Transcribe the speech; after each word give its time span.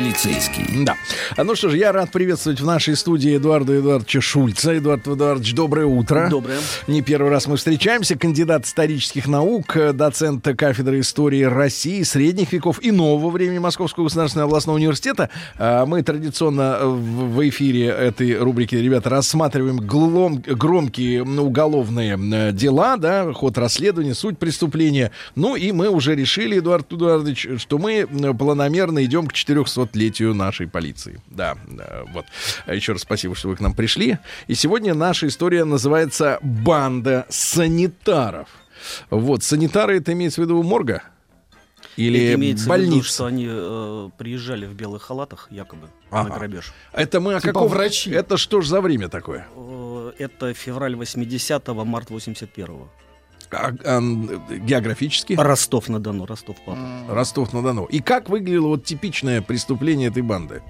полицейский. 0.00 0.84
Да. 0.84 0.96
А 1.36 1.44
Ну 1.44 1.54
что 1.54 1.68
ж, 1.68 1.76
я 1.76 1.92
рад 1.92 2.10
приветствовать 2.10 2.60
в 2.60 2.64
нашей 2.66 2.96
студии 2.96 3.36
Эдуарда 3.36 3.78
Эдуардовича 3.78 4.20
Шульца. 4.20 4.76
Эдуард 4.76 5.06
Эдуардович, 5.06 5.54
доброе 5.54 5.86
утро. 5.86 6.28
Доброе. 6.30 6.58
Не 6.86 7.02
первый 7.02 7.30
раз 7.30 7.46
мы 7.46 7.56
встречаемся. 7.56 8.16
Кандидат 8.16 8.64
исторических 8.64 9.26
наук, 9.26 9.76
э, 9.76 9.92
доцент 9.92 10.46
кафедры 10.56 11.00
истории 11.00 11.42
России, 11.42 12.02
средних 12.02 12.52
веков 12.52 12.82
и 12.82 12.90
нового 12.90 13.30
времени 13.30 13.58
Московского 13.58 14.04
государственного 14.04 14.48
областного 14.48 14.76
университета. 14.76 15.28
А 15.58 15.84
Мы 15.84 16.02
традиционно 16.02 16.78
э, 16.80 16.86
в 16.86 17.48
эфире 17.48 17.88
этой 17.88 18.38
рубрики, 18.38 18.76
ребята, 18.76 19.10
рассматриваем 19.10 19.80
глом- 19.80 20.42
громкие 20.46 21.22
уголовные 21.22 22.18
э, 22.18 22.52
дела, 22.52 22.96
да, 22.96 23.32
ход 23.34 23.58
расследования, 23.58 24.14
суть 24.14 24.38
преступления. 24.38 25.10
Ну 25.34 25.56
и 25.56 25.72
мы 25.72 25.88
уже 25.90 26.14
решили, 26.14 26.58
Эдуард 26.58 26.90
Эдуардович, 26.90 27.48
что 27.58 27.78
мы 27.78 28.06
планомерно 28.38 29.04
идем 29.04 29.26
к 29.26 29.32
400-летию 29.94 30.34
нашей 30.34 30.66
полиции. 30.66 31.20
Да, 31.28 31.56
да, 31.68 32.02
вот. 32.12 32.26
А 32.66 32.74
Еще 32.74 32.92
раз 32.92 33.02
спасибо, 33.02 33.34
что 33.34 33.48
вы 33.48 33.56
к 33.56 33.60
нам 33.60 33.74
пришли. 33.74 34.18
И 34.46 34.54
сегодня 34.54 34.94
наша 34.94 35.26
история 35.26 35.64
называется 35.64 36.38
«Банда 36.42 37.26
санитаров». 37.28 38.48
Вот, 39.10 39.42
санитары 39.42 39.98
это 39.98 40.12
имеется 40.12 40.40
в 40.40 40.44
виду 40.44 40.62
морга? 40.62 41.02
Или 41.96 42.18
Это 42.28 42.34
имеется 42.40 42.64
в 42.64 42.66
виду, 42.76 42.86
больница? 42.90 43.08
что 43.08 43.24
они 43.26 43.46
э, 43.50 44.10
приезжали 44.16 44.64
в 44.66 44.74
белых 44.74 45.02
халатах, 45.02 45.48
якобы, 45.50 45.88
Ага. 46.10 46.28
на 46.30 46.34
грабеж. 46.36 46.72
Это 46.92 47.20
мы 47.20 47.34
о 47.34 47.40
Типа 47.40 47.52
каком... 47.52 47.68
врачи. 47.68 48.10
Это 48.10 48.36
что 48.38 48.60
ж 48.62 48.66
за 48.68 48.80
время 48.80 49.08
такое? 49.08 49.46
Э, 49.54 50.12
Это 50.18 50.54
февраль 50.54 50.94
80-го, 50.94 51.84
март 51.84 52.10
81-го. 52.10 52.88
А, 53.52 53.72
а, 53.84 54.00
географически? 54.00 55.34
Ростов-на-Дону, 55.34 56.26
Ростов-Папа. 56.26 56.78
Ростов-на-Дону. 57.08 57.84
И 57.86 58.00
как 58.00 58.28
выглядело 58.28 58.68
вот 58.68 58.84
типичное 58.84 59.42
преступление 59.42 60.08
этой 60.08 60.22
банды? 60.22 60.62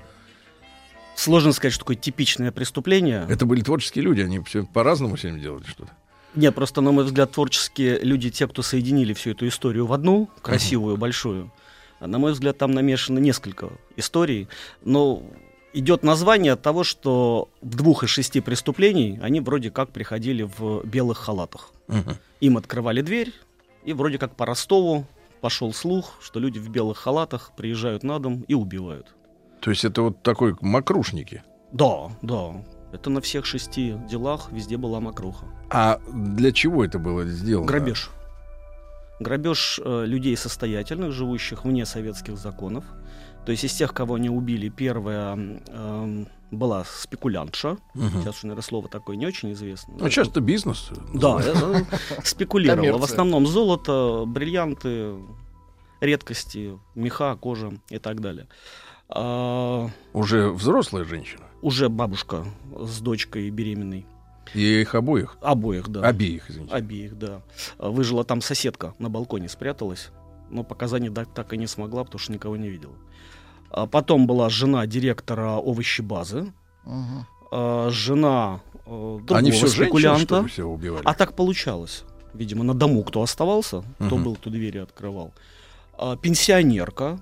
Сложно 1.14 1.53
сказать, 1.53 1.75
что 1.75 1.84
такое 1.84 1.97
типичное 1.97 2.51
преступление. 2.51 3.27
Это 3.28 3.45
были 3.45 3.61
творческие 3.61 4.05
люди, 4.05 4.23
они 4.23 4.41
все 4.41 4.64
по-разному 4.64 5.17
всем 5.17 5.39
делали 5.39 5.64
что-то. 5.67 5.92
Нет, 6.34 6.55
просто, 6.55 6.81
на 6.81 6.92
мой 6.92 7.05
взгляд, 7.05 7.33
творческие 7.33 7.98
люди, 7.98 8.31
те, 8.31 8.47
кто 8.47 8.62
соединили 8.62 9.12
всю 9.12 9.31
эту 9.31 9.48
историю 9.48 9.86
в 9.86 9.92
одну, 9.92 10.31
красивую, 10.42 10.97
большую. 10.97 11.53
А 11.98 12.06
На 12.06 12.19
мой 12.19 12.33
взгляд, 12.33 12.56
там 12.56 12.70
намешано 12.70 13.19
несколько 13.19 13.69
историй. 13.97 14.48
Но 14.83 15.23
идет 15.73 16.03
название 16.03 16.53
от 16.53 16.63
того, 16.63 16.85
что 16.85 17.49
в 17.61 17.75
двух 17.75 18.05
из 18.05 18.11
шести 18.11 18.41
преступлений 18.41 19.19
они 19.23 19.41
вроде 19.41 19.71
как 19.71 19.91
приходили 19.91 20.43
в 20.43 20.85
белых 20.85 21.19
халатах. 21.19 21.73
Мгм. 21.89 22.17
Им 22.41 22.57
открывали 22.57 23.03
дверь, 23.03 23.33
и 23.85 23.93
вроде 23.93 24.19
как 24.19 24.37
по 24.37 24.47
Ростову 24.47 25.07
пошел 25.41 25.73
слух, 25.73 26.19
что 26.21 26.41
люди 26.41 26.59
в 26.59 26.69
белых 26.69 26.98
халатах 26.98 27.53
приезжают 27.57 28.03
на 28.03 28.19
дом 28.19 28.45
и 28.47 28.55
убивают. 28.55 29.15
То 29.61 29.71
есть 29.71 29.85
это 29.85 30.03
вот 30.03 30.23
такой 30.23 30.57
мокрушники. 30.61 31.43
Да, 31.73 32.11
да. 32.23 32.65
Это 32.93 33.11
на 33.11 33.21
всех 33.21 33.47
шести 33.47 33.95
делах 34.09 34.51
везде 34.51 34.77
была 34.77 35.01
мокруха. 35.01 35.47
А 35.71 36.01
для 36.13 36.51
чего 36.51 36.85
это 36.85 36.98
было 36.98 37.25
сделано? 37.27 37.67
Грабеж. 37.67 38.11
Грабеж 39.20 39.79
э, 39.85 40.05
людей 40.07 40.36
состоятельных, 40.36 41.13
живущих 41.13 41.64
вне 41.64 41.85
советских 41.86 42.36
законов. 42.36 42.85
То 43.47 43.53
есть 43.53 43.64
из 43.64 43.73
тех, 43.75 43.95
кого 43.95 44.14
они 44.14 44.29
убили, 44.29 44.69
первая 44.69 45.35
эм, 45.69 46.29
была 46.51 46.85
спекулянтша. 46.85 47.79
Мгм. 47.95 48.23
Сейчас, 48.23 48.42
наверное, 48.42 48.63
слово 48.63 48.89
такое 48.89 49.17
не 49.17 49.27
очень 49.27 49.53
известно. 49.53 49.95
Ну, 49.98 50.09
часто 50.09 50.41
бизнес. 50.41 50.91
Да, 51.14 51.41
это 51.41 51.86
спекулировала. 52.25 52.98
В 52.98 53.05
основном 53.05 53.47
золото, 53.47 54.25
бриллианты, 54.27 55.14
редкости, 56.01 56.79
меха, 56.95 57.36
кожа 57.36 57.73
и 57.89 57.98
так 57.98 58.20
далее. 58.20 58.47
А, 59.09 59.89
Уже 60.13 60.51
взрослая 60.51 61.05
женщина. 61.05 61.42
уже 61.63 61.89
бабушка 61.89 62.45
с 62.79 63.01
дочкой 63.01 63.51
беременной. 63.51 64.07
И 64.55 64.80
их 64.80 64.94
обоих. 64.94 65.36
Обоих, 65.40 65.88
да. 65.88 66.00
Обеих, 66.02 66.50
извините. 66.50 66.74
Обеих, 66.74 67.18
да. 67.18 67.42
Выжила 67.78 68.24
там 68.24 68.40
соседка, 68.40 68.94
на 68.98 69.08
балконе 69.08 69.48
спряталась, 69.48 70.11
но 70.50 70.64
показаний 70.64 71.08
дать 71.08 71.33
так 71.34 71.52
и 71.52 71.56
не 71.56 71.66
смогла, 71.66 72.05
потому 72.05 72.18
что 72.18 72.33
никого 72.33 72.56
не 72.56 72.68
видела. 72.68 72.94
А 73.70 73.86
Потом 73.86 74.27
была 74.27 74.48
жена 74.48 74.86
директора 74.86 75.56
овощебазы, 75.58 76.52
а, 77.52 77.88
жена 77.90 78.61
э, 78.74 78.78
другого 78.90 79.38
Они 79.38 79.50
все 79.52 79.68
спекулянта. 79.68 80.40
ли, 80.40 80.48
все 80.48 80.64
убивали? 80.64 81.02
А 81.05 81.14
так 81.14 81.34
получалось. 81.34 82.05
Видимо, 82.34 82.64
на 82.64 82.74
дому 82.74 83.02
кто 83.05 83.22
оставался, 83.22 83.82
кто 83.96 84.17
Мгм. 84.17 84.24
был, 84.24 84.36
кто 84.36 84.50
двери 84.50 84.78
открывал. 84.78 85.32
А, 85.98 86.17
пенсионерка 86.17 87.18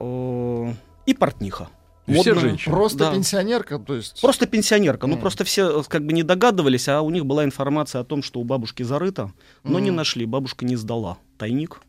э, 0.00 0.72
и 1.06 1.14
портниха. 1.14 1.68
Все 2.06 2.34
женщины? 2.34 2.74
Просто 2.74 2.98
Да. 2.98 3.12
пенсионерка, 3.12 3.78
то 3.78 3.94
есть... 3.94 4.20
Просто 4.20 4.46
пенсионерка. 4.46 5.06
Ну, 5.06 5.14
Мгм. 5.14 5.20
просто 5.22 5.44
все 5.44 5.80
э, 5.80 5.82
как 5.88 6.04
бы 6.04 6.12
не 6.12 6.22
догадывались, 6.22 6.88
а 6.88 7.00
у 7.00 7.10
них 7.10 7.24
была 7.26 7.44
информация 7.44 8.00
о 8.00 8.04
том, 8.04 8.22
что 8.22 8.40
у 8.40 8.44
бабушки 8.44 8.82
зарыто, 8.82 9.32
но 9.64 9.78
не 9.78 9.90
Мгм. 9.90 9.96
нашли. 9.96 10.26
Бабушка 10.26 10.64
не 10.64 10.76
сдала 10.76 11.18
тайник, 11.38 11.80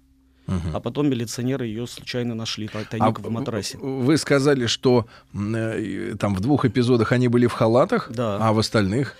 Мгм. 0.47 0.75
а 0.75 0.79
потом 0.79 1.09
милиционеры 1.09 1.65
ее 1.65 1.87
случайно 1.87 2.35
нашли, 2.35 2.67
тай- 2.67 2.85
тайник 2.85 3.19
в 3.19 3.29
матрасе. 3.29 3.77
А 3.81 3.85
Вы 3.85 4.17
сказали, 4.17 4.67
что 4.67 5.07
э, 5.33 6.15
там 6.19 6.35
в 6.35 6.41
двух 6.41 6.65
эпизодах 6.65 7.11
они 7.11 7.27
были 7.27 7.47
в 7.47 7.53
халатах, 7.53 8.11
Да. 8.11 8.37
а 8.39 8.53
в 8.53 8.59
остальных... 8.59 9.15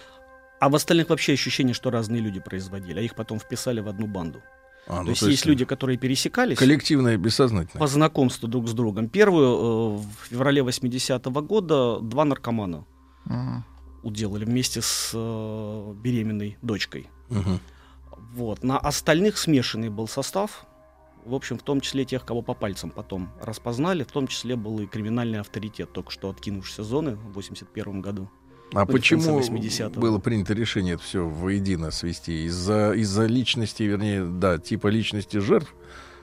А 0.60 0.70
в 0.70 0.76
остальных 0.76 1.10
вообще 1.10 1.34
ощущение, 1.34 1.74
что 1.74 1.90
разные 1.92 2.22
люди 2.22 2.40
производили, 2.40 3.00
а 3.00 3.02
их 3.02 3.16
потом 3.16 3.38
вписали 3.40 3.82
в 3.82 3.88
одну 3.90 4.08
банду. 4.08 4.42
А, 4.88 5.00
ну, 5.00 5.06
то 5.06 5.10
есть 5.12 5.22
есть 5.22 5.46
люди, 5.46 5.64
которые 5.66 5.98
пересекались 5.98 6.58
Коллективное, 6.58 7.18
бессознательное. 7.18 7.80
по 7.80 7.88
знакомству 7.88 8.48
друг 8.50 8.68
с 8.68 8.74
другом. 8.74 9.08
Первую 9.08 9.48
э, 9.48 9.98
в 9.98 10.28
феврале 10.30 10.62
80-го 10.62 11.42
года 11.42 12.00
два 12.02 12.26
наркомана 12.26 12.86
Мгм. 13.26 13.64
уделали 14.04 14.44
вместе 14.44 14.82
с 14.82 15.12
э, 15.14 15.94
беременной 16.04 16.58
дочкой. 16.62 17.08
Мгм. 17.30 17.60
Вот. 18.34 18.64
На 18.64 18.78
остальных 18.78 19.38
смешанный 19.38 19.90
был 19.90 20.08
состав. 20.08 20.66
В 21.26 21.34
общем, 21.36 21.58
в 21.58 21.64
том 21.64 21.80
числе 21.80 22.04
тех, 22.04 22.26
кого 22.26 22.42
по 22.42 22.54
пальцам 22.54 22.90
потом 22.92 23.30
распознали, 23.42 24.04
в 24.04 24.12
том 24.12 24.28
числе 24.28 24.58
был 24.58 24.80
и 24.80 24.86
криминальный 24.88 25.40
авторитет, 25.40 25.94
только 25.94 26.12
что 26.12 26.30
откинувшийся 26.30 26.84
зоны 26.84 27.16
в 27.16 27.32
81 27.32 28.02
году. 28.02 28.30
А 28.74 28.86
почему 28.86 29.40
80-го. 29.40 30.00
было 30.00 30.20
принято 30.20 30.54
решение 30.54 30.96
это 30.96 31.04
все 31.04 31.28
воедино 31.28 31.92
свести? 31.92 32.46
Из-за 32.46 32.94
из 32.94 33.18
личности, 33.18 33.84
вернее, 33.84 34.26
да, 34.26 34.58
типа 34.58 34.88
личности 34.88 35.38
жертв? 35.38 35.74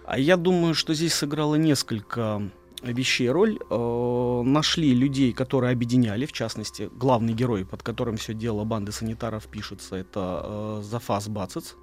А 0.04 0.18
я 0.18 0.36
думаю, 0.36 0.74
что 0.74 0.94
здесь 0.94 1.14
сыграло 1.14 1.54
несколько 1.54 2.50
вещей 2.82 3.30
роль. 3.30 3.58
Э, 3.70 4.42
нашли 4.44 4.94
людей, 4.94 5.32
которые 5.32 5.72
объединяли, 5.72 6.26
в 6.26 6.32
частности, 6.32 6.90
главный 6.92 7.32
герой, 7.32 7.64
под 7.64 7.82
которым 7.82 8.16
все 8.16 8.34
дело 8.34 8.64
банды 8.64 8.92
санитаров 8.92 9.46
пишется, 9.46 9.96
это 9.96 10.42
э, 10.44 10.82
Зафас 10.82 11.28
Бацец. 11.28 11.76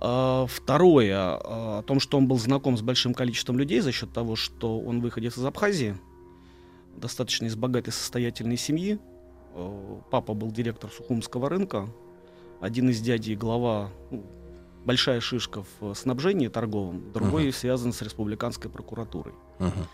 Э, 0.00 0.46
второе, 0.48 1.14
э, 1.14 1.78
о 1.78 1.82
том, 1.86 2.00
что 2.00 2.18
он 2.18 2.28
был 2.28 2.38
знаком 2.38 2.76
с 2.76 2.82
большим 2.82 3.14
количеством 3.14 3.58
людей 3.58 3.80
за 3.80 3.92
счет 3.92 4.12
того, 4.12 4.36
что 4.36 4.78
он 4.78 5.00
выходец 5.00 5.38
из 5.38 5.44
Абхазии, 5.44 5.96
достаточно 6.96 7.46
из 7.46 7.56
богатой 7.56 7.92
состоятельной 7.92 8.56
семьи. 8.56 8.98
Э, 9.56 10.00
Папа 10.10 10.34
был 10.34 10.52
директор 10.52 10.90
Сухумского 10.90 11.48
рынка, 11.48 11.88
один 12.60 12.90
из 12.90 13.00
дядей 13.00 13.34
глава, 13.34 13.90
ну, 14.10 14.24
большая 14.84 15.20
шишка 15.20 15.64
в 15.80 15.94
снабжении 15.94 16.48
торговом, 16.48 17.12
другой 17.12 17.52
связан 17.52 17.92
с 17.92 18.02
республиканской 18.02 18.70
прокуратурой. 18.70 19.34
Мгм. 19.58 19.86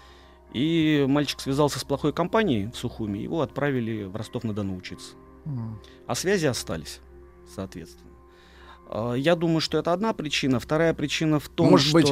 И 0.53 1.07
мальчик 1.09 1.41
связался 1.41 1.79
с 1.79 1.85
плохой 1.85 2.13
компанией 2.13 2.67
в 2.67 2.77
Сухуми, 2.77 3.19
его 3.19 3.41
отправили 3.41 4.05
в 4.05 4.15
Ростов-на-Дону 4.17 4.77
учиться. 4.77 5.15
Мгм. 5.45 5.81
А 6.07 6.15
связи 6.15 6.47
остались, 6.47 7.01
соответственно. 7.55 8.12
А, 8.95 9.15
Я 9.15 9.37
думаю, 9.37 9.61
что 9.61 9.79
это 9.79 9.93
одна 9.93 10.13
причина. 10.13 10.61
Вторая 10.61 10.93
причина 10.93 11.41
в 11.41 11.49
том, 11.49 11.71
Может 11.71 11.89
что... 11.89 11.95
быть, 11.95 12.09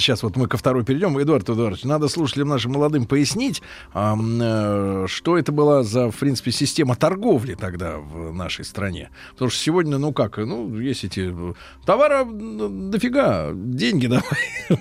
сейчас 0.00 0.22
вот 0.22 0.36
мы 0.36 0.46
ко 0.46 0.56
второй 0.56 0.84
перейдем. 0.84 1.20
Эдуард 1.20 1.48
Эдуардович, 1.50 1.84
надо 1.84 2.06
слушателям 2.08 2.48
нашим 2.48 2.72
молодым 2.72 3.06
пояснить, 3.06 3.60
э, 3.92 5.06
что 5.08 5.36
это 5.36 5.50
была 5.50 5.82
за, 5.82 6.10
в 6.10 6.16
принципе, 6.16 6.52
система 6.52 6.94
торговли 6.94 7.54
тогда 7.54 7.98
в 7.98 8.32
нашей 8.32 8.64
стране. 8.64 9.10
Потому 9.32 9.50
что 9.50 9.60
сегодня, 9.60 9.98
ну 9.98 10.12
как, 10.12 10.36
ну, 10.38 10.78
есть 10.78 11.04
эти 11.04 11.32
э, 11.32 11.54
товара 11.84 12.24
дофига, 12.24 13.50
деньги 13.52 14.06
давай. 14.12 14.22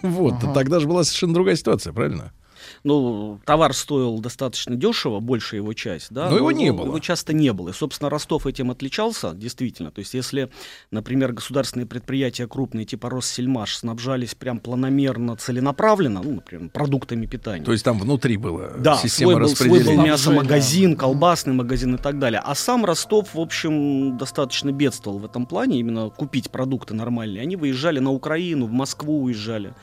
Вот, 0.04 0.36
Ага. 0.44 0.54
тогда 0.54 0.80
же 0.80 0.88
была 0.88 1.04
совершенно 1.04 1.34
другая 1.34 1.56
ситуация, 1.56 1.92
правильно? 1.92 2.34
Ну, 2.84 3.40
товар 3.46 3.74
стоил 3.74 4.20
достаточно 4.20 4.76
дешево, 4.76 5.20
большая 5.20 5.62
его 5.62 5.74
часть, 5.74 6.08
да. 6.12 6.30
Но 6.30 6.38
его 6.38 6.52
не 6.52 6.72
было. 6.72 6.86
Его 6.86 7.00
часто 7.00 7.34
не 7.34 7.54
было. 7.54 7.70
И, 7.70 7.74
собственно, 7.74 8.10
Ростов 8.10 8.48
этим 8.48 8.72
отличался, 8.72 9.34
действительно. 9.34 9.92
То 9.92 10.00
есть, 10.00 10.14
если, 10.14 10.50
например, 10.90 11.34
государственные 11.34 11.86
предприятия 11.86 12.48
крупные, 12.48 12.86
типа 12.86 13.10
Россельмаш, 13.10 13.76
снабжались 13.76 14.36
прям 14.36 14.60
планомерно, 14.60 15.36
целенаправленно, 15.36 16.22
ну, 16.24 16.36
например, 16.36 16.70
продуктами 16.70 17.26
питания. 17.26 17.64
То 17.64 17.72
есть 17.72 17.84
там 17.84 18.00
внутри 18.00 18.38
была 18.38 18.72
да, 18.78 18.98
система 18.98 19.32
свой 19.32 19.42
был, 19.42 19.56
свой 19.56 19.70
был 19.70 19.76
распределения. 19.76 20.12
мясомагазин, 20.12 20.96
колбасный 20.96 21.54
магазин 21.54 21.96
и 21.96 21.98
так 21.98 22.20
далее. 22.20 22.42
А 22.44 22.56
сам 22.56 22.86
Ростов, 22.86 23.34
в 23.34 23.40
общем, 23.40 24.18
достаточно 24.18 24.72
бедствовал 24.72 25.20
в 25.20 25.26
этом 25.26 25.46
плане, 25.46 25.80
именно 25.80 26.10
купить 26.10 26.50
продукты 26.50 26.94
нормальные. 26.94 27.44
Они 27.44 27.56
выезжали 27.56 28.00
на 28.00 28.12
Украину, 28.12 28.66
в 28.66 28.72
Москву 28.72 29.24
уезжали. 29.24 29.74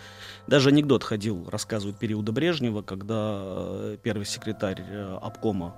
Даже 0.49 0.71
анекдот 0.71 1.05
ходил, 1.05 1.47
рассказывают 1.51 1.99
периода 1.99 2.33
Брежнева, 2.33 2.81
когда 2.81 3.39
э, 3.43 3.99
первый 4.03 4.25
секретарь 4.25 4.81
э, 4.81 5.19
обкома 5.21 5.77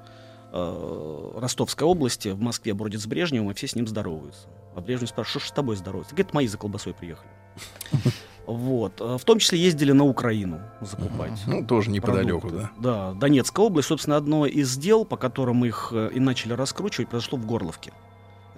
э, 0.53 1.33
Ростовской 1.39 1.85
области 1.89 2.29
в 2.29 2.41
Москве 2.41 2.73
бродит 2.73 3.01
с 3.01 3.07
Брежневым, 3.07 3.51
и 3.51 3.55
все 3.55 3.67
с 3.67 3.75
ним 3.75 3.89
здороваются. 3.89 4.47
А 4.77 4.81
Брежнев 4.81 5.09
спрашивает, 5.09 5.43
что 5.43 5.53
с 5.53 5.57
тобой 5.57 5.75
здороваться? 5.75 6.15
Говорит, 6.15 6.33
мои 6.35 6.47
за 6.47 6.57
колбасой 6.57 6.95
приехали. 6.95 7.29
Вот. 8.47 8.99
В 8.99 9.21
том 9.21 9.39
числе 9.39 9.61
ездили 9.61 9.93
на 9.93 10.05
Украину 10.05 10.61
закупать. 10.81 11.41
Ну, 11.47 11.65
тоже 11.65 11.91
неподалеку, 11.91 12.49
продукты. 12.49 12.71
да. 12.79 13.13
Да, 13.13 13.21
Донецкая 13.21 13.67
область. 13.67 13.89
Собственно, 13.89 14.17
одно 14.17 14.45
из 14.45 14.77
дел, 14.77 15.05
по 15.05 15.17
которым 15.17 15.65
их 15.65 15.93
и 15.93 16.19
начали 16.19 16.55
раскручивать, 16.55 17.11
произошло 17.11 17.39
в 17.39 17.47
Горловке. 17.47 17.93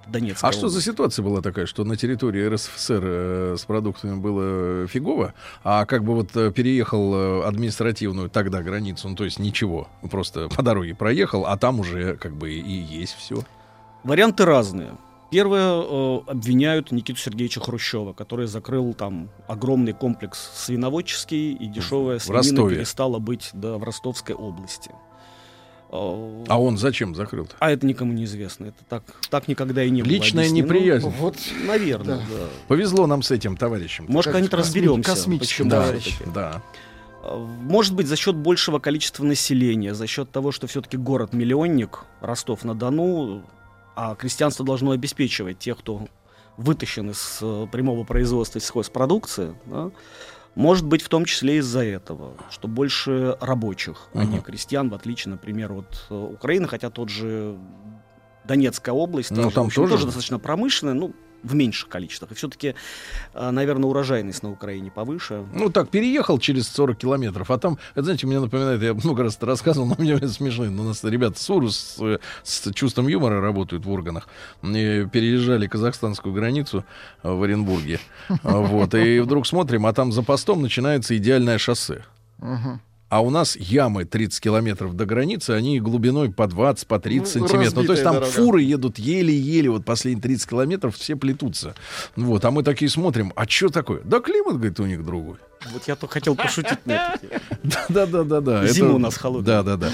Это 0.03 0.13
Донецкая 0.13 0.51
А 0.51 0.53
что 0.53 0.69
за 0.69 0.83
ситуация 0.83 1.23
была 1.23 1.41
такая, 1.41 1.67
что 1.67 1.85
на 1.85 1.97
территории 1.97 2.47
РСФСР 2.47 3.03
э, 3.03 3.57
с 3.59 3.65
продуктами 3.65 4.17
было 4.17 4.87
фигово, 4.87 5.35
а 5.65 5.85
как 5.87 6.05
бы 6.05 6.15
вот 6.15 6.37
э, 6.37 6.51
переехал 6.53 7.15
э, 7.15 7.45
административную 7.45 8.29
тогда 8.31 8.63
границу, 8.63 9.09
ну 9.09 9.17
то 9.17 9.25
есть 9.25 9.39
ничего, 9.39 9.89
просто 10.11 10.49
по 10.49 10.63
дороге 10.63 10.95
проехал, 10.95 11.47
а 11.47 11.57
там 11.57 11.81
уже 11.81 12.17
как 12.17 12.35
бы 12.35 12.53
и 12.53 12.73
есть 12.73 13.15
все. 13.15 13.43
Варианты 14.05 14.45
разные. 14.45 14.97
Первое, 15.33 15.81
э, 15.81 16.21
обвиняют 16.27 16.93
Никиту 16.93 17.19
Сергеевича 17.19 17.61
Хрущева, 17.61 18.13
который 18.13 18.47
закрыл 18.47 18.93
там 18.93 19.31
огромный 19.49 19.95
комплекс 19.95 20.51
свиноводческий, 20.55 21.55
и 21.55 21.67
дешевая 21.69 22.19
свинина 22.19 22.69
перестала 22.69 23.19
быть 23.19 23.49
да, 23.55 23.79
в 23.79 23.83
Ростовской 23.83 24.35
области. 24.35 24.91
А 25.95 26.59
он 26.59 26.79
зачем 26.79 27.15
закрыл-то? 27.15 27.55
а 27.59 27.71
это 27.71 27.85
никому 27.87 28.13
не 28.15 28.25
известно. 28.25 28.67
Это 28.67 28.79
так, 28.89 29.03
так 29.29 29.47
никогда 29.47 29.85
и 29.85 29.91
не 29.91 30.03
было 30.03 30.11
Личная 30.11 30.45
объяснено. 30.45 30.65
неприязнь. 30.67 31.09
Вот 31.19 31.37
Наверное, 31.67 32.17
Да. 32.17 32.23
да. 32.31 32.47
Повезло 32.67 33.07
нам 33.07 33.23
с 33.23 33.31
этим 33.31 33.57
товарищем. 33.59 34.07
Может, 34.09 34.33
Как 34.33 34.41
когда-нибудь 34.41 34.53
косми- 34.55 34.59
разберемся. 34.59 35.11
космическим 35.11 35.69
да, 35.69 35.83
всё-таки. 35.93 36.15
да. 36.35 36.63
Может 37.23 37.95
быть, 37.95 38.07
за 38.09 38.17
счет 38.17 38.35
большего 38.35 38.79
количества 38.79 39.25
населения, 39.25 39.95
за 39.95 40.07
счет 40.07 40.31
того, 40.33 40.51
что 40.51 40.67
все-таки 40.67 40.97
город-миллионник, 40.97 42.05
Ростов-на-Дону, 42.21 43.43
а 43.95 44.15
крестьянство 44.15 44.65
должно 44.65 44.93
обеспечивать 44.93 45.59
тех, 45.59 45.79
кто 45.79 46.09
вытащен 46.57 47.11
из 47.11 47.39
э, 47.41 47.67
прямого 47.71 48.05
производства 48.05 48.61
сельхозпродукции, 48.61 49.55
да, 49.67 49.91
может 50.55 50.87
быть, 50.87 51.03
в 51.03 51.09
том 51.09 51.25
числе 51.25 51.59
из-за 51.59 51.83
этого, 51.85 52.35
что 52.51 52.69
больше 52.69 53.37
рабочих, 53.41 54.09
а 54.15 54.25
не 54.25 54.41
крестьян, 54.41 54.91
в 54.91 54.95
отличие, 54.95 55.31
например, 55.33 55.73
от 55.73 56.07
э, 56.11 56.15
Украины, 56.15 56.69
хотя 56.69 56.91
тот 56.91 57.09
же 57.09 57.57
Донецкая 58.45 58.95
область, 58.95 59.31
Ну, 59.31 59.45
тоже, 59.45 59.55
там 59.55 59.71
тоже- 59.71 59.93
тоже 59.93 60.05
достаточно 60.07 60.39
промышленная, 60.39 60.95
ну, 60.95 61.15
в 61.43 61.55
меньших 61.55 61.89
количествах. 61.89 62.33
И 62.33 62.35
все-таки, 62.35 62.75
наверное, 63.35 63.89
урожайность 63.89 64.43
на 64.43 64.51
Украине 64.51 64.91
повыше. 64.91 65.45
Ну 65.53 65.71
так, 65.71 65.89
переехал 65.89 66.39
через 66.39 66.69
40 66.69 66.99
километров, 66.99 67.51
а 67.51 67.59
там, 67.59 67.79
это, 67.95 68.05
знаете, 68.05 68.27
мне 68.27 68.41
напоминает, 68.41 68.83
я 68.83 68.95
много 68.95 69.23
раз 69.23 69.37
это 69.37 69.47
рассказывал, 69.47 69.87
но 69.89 69.97
мне 69.99 70.17
смешно, 70.29 70.65
но 70.65 70.83
у 70.83 70.87
нас 70.87 71.05
ребята 71.05 71.39
с 71.39 71.53
с, 71.53 72.21
с 72.43 72.73
чувством 72.73 73.09
юмора 73.09 73.41
работают 73.41 73.85
в 73.85 73.91
органах, 73.91 74.29
и 74.63 75.07
переезжали 75.13 75.67
казахстанскую 75.67 76.35
границу 76.35 76.85
в 77.23 77.43
Оренбурге, 77.43 78.01
А, 78.43 78.59
вот, 78.61 78.95
и 78.95 79.21
вдруг 79.21 79.47
смотрим, 79.47 79.87
а 79.87 79.93
там 79.93 80.13
за 80.13 80.23
постом 80.23 80.63
начинается 80.63 81.17
идеальное 81.17 81.59
шоссе. 81.59 82.05
А 83.13 83.21
у 83.21 83.29
нас 83.29 83.57
ямы 83.57 84.07
30 84.07 84.41
километров 84.41 84.97
до 84.97 85.05
границы, 85.05 85.51
они 85.51 85.79
глубиной 85.81 86.33
по 86.33 86.47
20, 86.47 86.87
по 86.87 86.99
30 86.99 87.43
Ну, 87.43 87.47
сантиметров. 87.47 87.75
Ну, 87.77 87.85
то 87.85 87.93
есть 87.93 88.05
там 88.05 88.15
дорога. 88.15 88.33
фуры 88.33 88.63
едут 88.63 88.99
еле-еле, 88.99 89.69
вот 89.69 89.85
последние 89.85 90.23
30 90.23 90.49
километров 90.49 90.97
все 90.97 91.15
плетутся. 91.15 91.75
Вот, 92.17 92.43
а 92.47 92.51
мы 92.51 92.63
такие 92.63 92.89
смотрим, 92.89 93.35
а 93.37 93.47
что 93.47 93.69
такое? 93.69 94.01
Да 94.03 94.21
климат, 94.21 94.55
говорит, 94.57 94.81
у 94.81 94.87
них 94.87 95.05
другой. 95.05 95.37
Вот 95.71 95.87
я 95.87 95.97
только 95.97 96.15
хотел 96.15 96.35
пошутить 96.35 96.85
на 96.87 96.93
это. 97.15 97.41
Да, 97.89 98.07
да, 98.07 98.25
да, 98.25 98.41
да. 98.41 98.67
Зима 98.67 98.95
у 98.95 98.99
нас 98.99 99.17
холодная. 99.17 99.63
Да, 99.63 99.77
да, 99.77 99.77
да. 99.77 99.93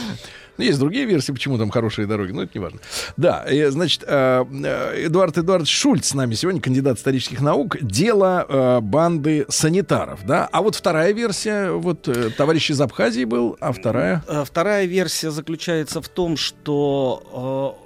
Ну, 0.56 0.65
Есть 0.65 0.79
другие 0.81 1.05
версии, 1.05 1.31
почему 1.31 1.56
там 1.56 1.70
хорошие 1.70 2.06
дороги, 2.06 2.32
но 2.32 2.43
это 2.43 2.50
не 2.55 2.61
важно. 2.61 2.81
Да, 3.17 3.47
значит, 3.69 4.03
э, 4.05 4.44
э, 4.44 5.06
Эдуард 5.06 5.38
Эдуардович 5.38 5.73
Шульц 5.73 6.09
с 6.09 6.15
нами 6.15 6.35
сегодня, 6.35 6.61
кандидат 6.61 6.99
исторических 6.99 7.41
наук. 7.41 7.76
Дело 7.81 8.44
э, 8.49 8.81
банды 8.81 9.47
санитаров, 9.49 10.26
да. 10.26 10.49
А 10.50 10.62
вот 10.62 10.75
вторая 10.75 11.12
версия, 11.12 11.70
вот 11.70 12.09
э, 12.09 12.31
товарищ 12.31 12.70
из 12.70 12.81
Абхазии 12.81 13.25
был, 13.25 13.56
а 13.61 13.73
вторая... 13.73 14.25
Вторая 14.44 14.87
версия 14.87 15.31
заключается 15.31 16.03
в 16.03 16.09
том, 16.09 16.37
что 16.37 17.79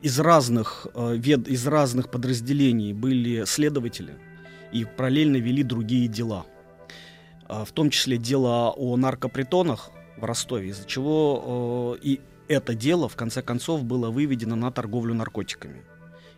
из 0.00 0.20
разных 0.20 0.86
вед, 0.94 1.48
из 1.48 1.66
разных 1.66 2.08
подразделений 2.08 2.92
были 2.92 3.44
следователи 3.46 4.14
и 4.72 4.84
параллельно 4.84 5.36
вели 5.36 5.62
другие 5.62 6.08
дела, 6.08 6.46
в 7.64 7.72
том 7.72 7.90
числе 7.90 8.16
дело 8.16 8.70
о 8.70 8.96
наркопритонах 8.96 9.90
в 10.16 10.24
Ростове, 10.24 10.68
из-за 10.68 10.86
чего 10.86 11.96
э, 11.96 12.00
и 12.02 12.20
это 12.48 12.74
дело 12.74 13.08
в 13.08 13.16
конце 13.16 13.42
концов 13.42 13.84
было 13.84 14.10
выведено 14.10 14.56
на 14.56 14.70
торговлю 14.70 15.14
наркотиками. 15.14 15.82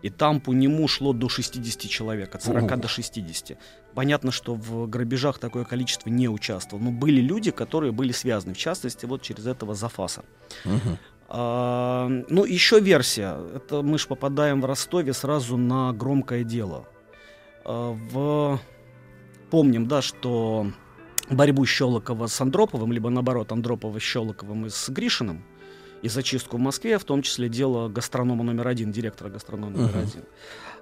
И 0.02 0.10
там 0.10 0.40
по 0.40 0.52
нему 0.52 0.86
шло 0.86 1.14
до 1.14 1.28
60 1.30 1.90
человек, 1.90 2.34
от 2.34 2.42
40 2.42 2.62
Ого. 2.64 2.76
до 2.76 2.88
60. 2.88 3.56
Понятно, 3.94 4.32
что 4.32 4.54
в 4.54 4.86
грабежах 4.86 5.38
такое 5.38 5.64
количество 5.64 6.10
не 6.10 6.28
участвовало, 6.28 6.84
но 6.84 6.90
были 6.90 7.22
люди, 7.22 7.50
которые 7.50 7.90
были 7.90 8.12
связаны, 8.12 8.52
в 8.52 8.58
частности, 8.58 9.06
вот 9.06 9.22
через 9.22 9.46
этого 9.46 9.74
Зафаса. 9.74 10.24
Мгм. 10.64 10.98
А, 11.28 12.08
ну, 12.28 12.44
еще 12.44 12.80
версия. 12.80 13.38
Это 13.56 13.80
мы 13.80 13.98
же 13.98 14.06
попадаем 14.06 14.60
в 14.60 14.66
Ростове 14.66 15.14
сразу 15.14 15.56
на 15.56 15.92
громкое 15.92 16.44
дело. 16.44 16.86
А, 17.64 17.92
в... 17.92 18.60
Помним, 19.50 19.86
да, 19.86 20.02
что 20.02 20.66
борьбу 21.30 21.64
Щелокова 21.64 22.26
с 22.26 22.40
Андроповым, 22.40 22.92
либо 22.92 23.10
наоборот 23.10 23.52
Андропова 23.52 23.98
с 23.98 24.02
Щелоковым 24.02 24.66
и 24.66 24.70
с 24.70 24.88
Гришиным, 24.88 25.44
и 26.04 26.08
зачистку 26.08 26.58
в 26.58 26.60
Москве, 26.60 26.98
в 26.98 27.04
том 27.04 27.22
числе 27.22 27.48
дело 27.48 27.88
гастронома 27.88 28.44
номер 28.44 28.68
один, 28.68 28.92
директора 28.92 29.30
гастронома 29.30 29.70
номер 29.72 29.90
Мгм. 29.96 29.98
один. 30.00 30.22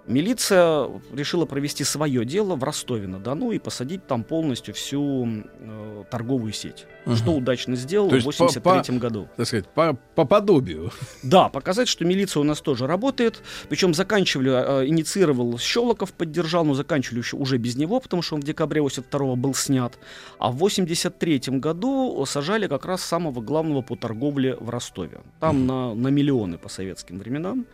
Милиция 0.08 0.88
решила 1.14 1.46
провести 1.46 1.84
свое 1.84 2.24
дело 2.24 2.56
в 2.56 2.64
Ростове-на-Дону 2.64 3.52
и 3.52 3.60
посадить 3.60 4.04
там 4.08 4.24
полностью 4.24 4.74
всю 4.74 5.44
э, 5.60 6.04
торговую 6.10 6.52
сеть. 6.52 6.86
Мгм. 7.06 7.16
Что 7.16 7.30
удачно 7.32 7.76
сделал 7.76 8.08
в 8.08 8.14
есть 8.14 8.24
по- 8.24 8.44
83 8.44 8.98
году. 8.98 9.28
Так 9.36 9.46
сказать, 9.46 9.68
по, 9.68 9.96
по 10.16 10.24
подобию. 10.24 10.90
Да, 11.22 11.48
показать, 11.48 11.86
что 11.86 12.04
милиция 12.04 12.40
у 12.40 12.44
нас 12.44 12.60
тоже 12.60 12.88
работает. 12.88 13.42
Причем 13.68 13.94
заканчивали, 13.94 14.50
э, 14.82 14.88
инициировал 14.88 15.56
Щелоков, 15.58 16.12
поддержал, 16.12 16.64
но 16.64 16.74
заканчивали 16.74 17.20
еще 17.20 17.36
уже 17.36 17.58
без 17.58 17.76
него, 17.76 18.00
потому 18.00 18.22
что 18.22 18.34
он 18.34 18.40
в 18.40 18.44
декабре 18.44 18.80
82 18.82 19.36
был 19.36 19.54
снят. 19.54 19.96
А 20.40 20.50
в 20.50 20.56
83 20.56 21.60
году 21.60 22.24
сажали 22.26 22.66
как 22.66 22.86
раз 22.86 23.02
самого 23.04 23.40
главного 23.40 23.82
по 23.82 23.94
торговле 23.94 24.56
в 24.56 24.68
Ростове. 24.68 25.11
Там 25.40 25.66
на, 25.66 25.94
на 25.94 26.08
миллионы 26.08 26.58
по 26.58 26.68
советским 26.68 27.18
временам. 27.18 27.66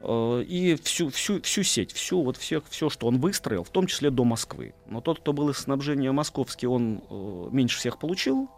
Э, 0.00 0.44
И 0.46 0.74
всю, 0.76 1.08
всю, 1.08 1.40
всю 1.42 1.62
сеть, 1.62 1.92
всю, 1.92 2.22
вот 2.22 2.36
всех, 2.36 2.64
все, 2.68 2.90
что 2.90 3.06
он 3.06 3.18
выстроил, 3.18 3.64
в 3.64 3.70
том 3.70 3.86
числе 3.86 4.10
до 4.10 4.24
Москвы. 4.24 4.74
Но 4.86 5.00
тот, 5.00 5.20
кто 5.20 5.32
был 5.32 5.48
из 5.50 5.58
снабжения 5.58 6.12
московский, 6.12 6.66
он 6.66 7.02
э, 7.10 7.48
меньше 7.52 7.78
всех 7.78 7.98
получил, 7.98 8.48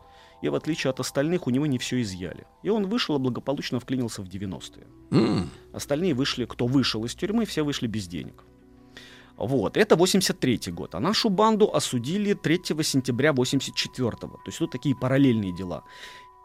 и 0.42 0.48
в 0.48 0.54
отличие 0.54 0.90
от 0.90 1.00
остальных 1.00 1.46
у 1.46 1.50
него 1.50 1.66
не 1.66 1.78
все 1.78 2.00
изъяли. 2.02 2.46
И 2.62 2.70
он 2.70 2.86
вышел 2.86 3.16
и 3.16 3.18
благополучно 3.18 3.80
вклинился 3.80 4.22
в 4.22 4.26
90-е. 4.26 4.86
М. 5.10 5.50
Остальные 5.72 6.14
вышли, 6.14 6.44
кто 6.44 6.66
вышел 6.66 7.04
из 7.04 7.14
тюрьмы, 7.14 7.44
все 7.44 7.62
вышли 7.62 7.86
без 7.86 8.06
денег. 8.06 8.44
Вот, 9.36 9.76
это 9.76 9.96
83 9.96 10.72
год. 10.72 10.94
А 10.94 11.00
нашу 11.00 11.28
банду 11.28 11.70
осудили 11.75 12.32
3 12.34 12.82
сентября 12.82 13.32
84 13.32 14.08
-го. 14.08 14.16
То 14.18 14.46
есть 14.46 14.58
тут 14.58 14.70
такие 14.70 14.94
параллельные 14.94 15.52
дела. 15.52 15.82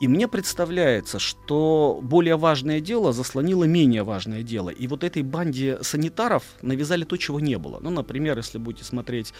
И 0.01 0.07
мне 0.07 0.27
представляется, 0.27 1.19
что 1.19 1.99
более 2.01 2.35
важное 2.35 2.81
дело 2.81 3.13
заслонило 3.13 3.65
менее 3.65 4.01
важное 4.01 4.41
дело. 4.41 4.69
И 4.69 4.87
вот 4.87 5.03
этой 5.03 5.21
банде 5.21 5.77
санитаров 5.83 6.43
навязали 6.63 7.03
то, 7.03 7.17
чего 7.17 7.39
не 7.39 7.59
было. 7.59 7.77
Ну, 7.79 7.91
например, 7.91 8.35
если 8.37 8.57
будете 8.57 8.83
смотреть 8.83 9.31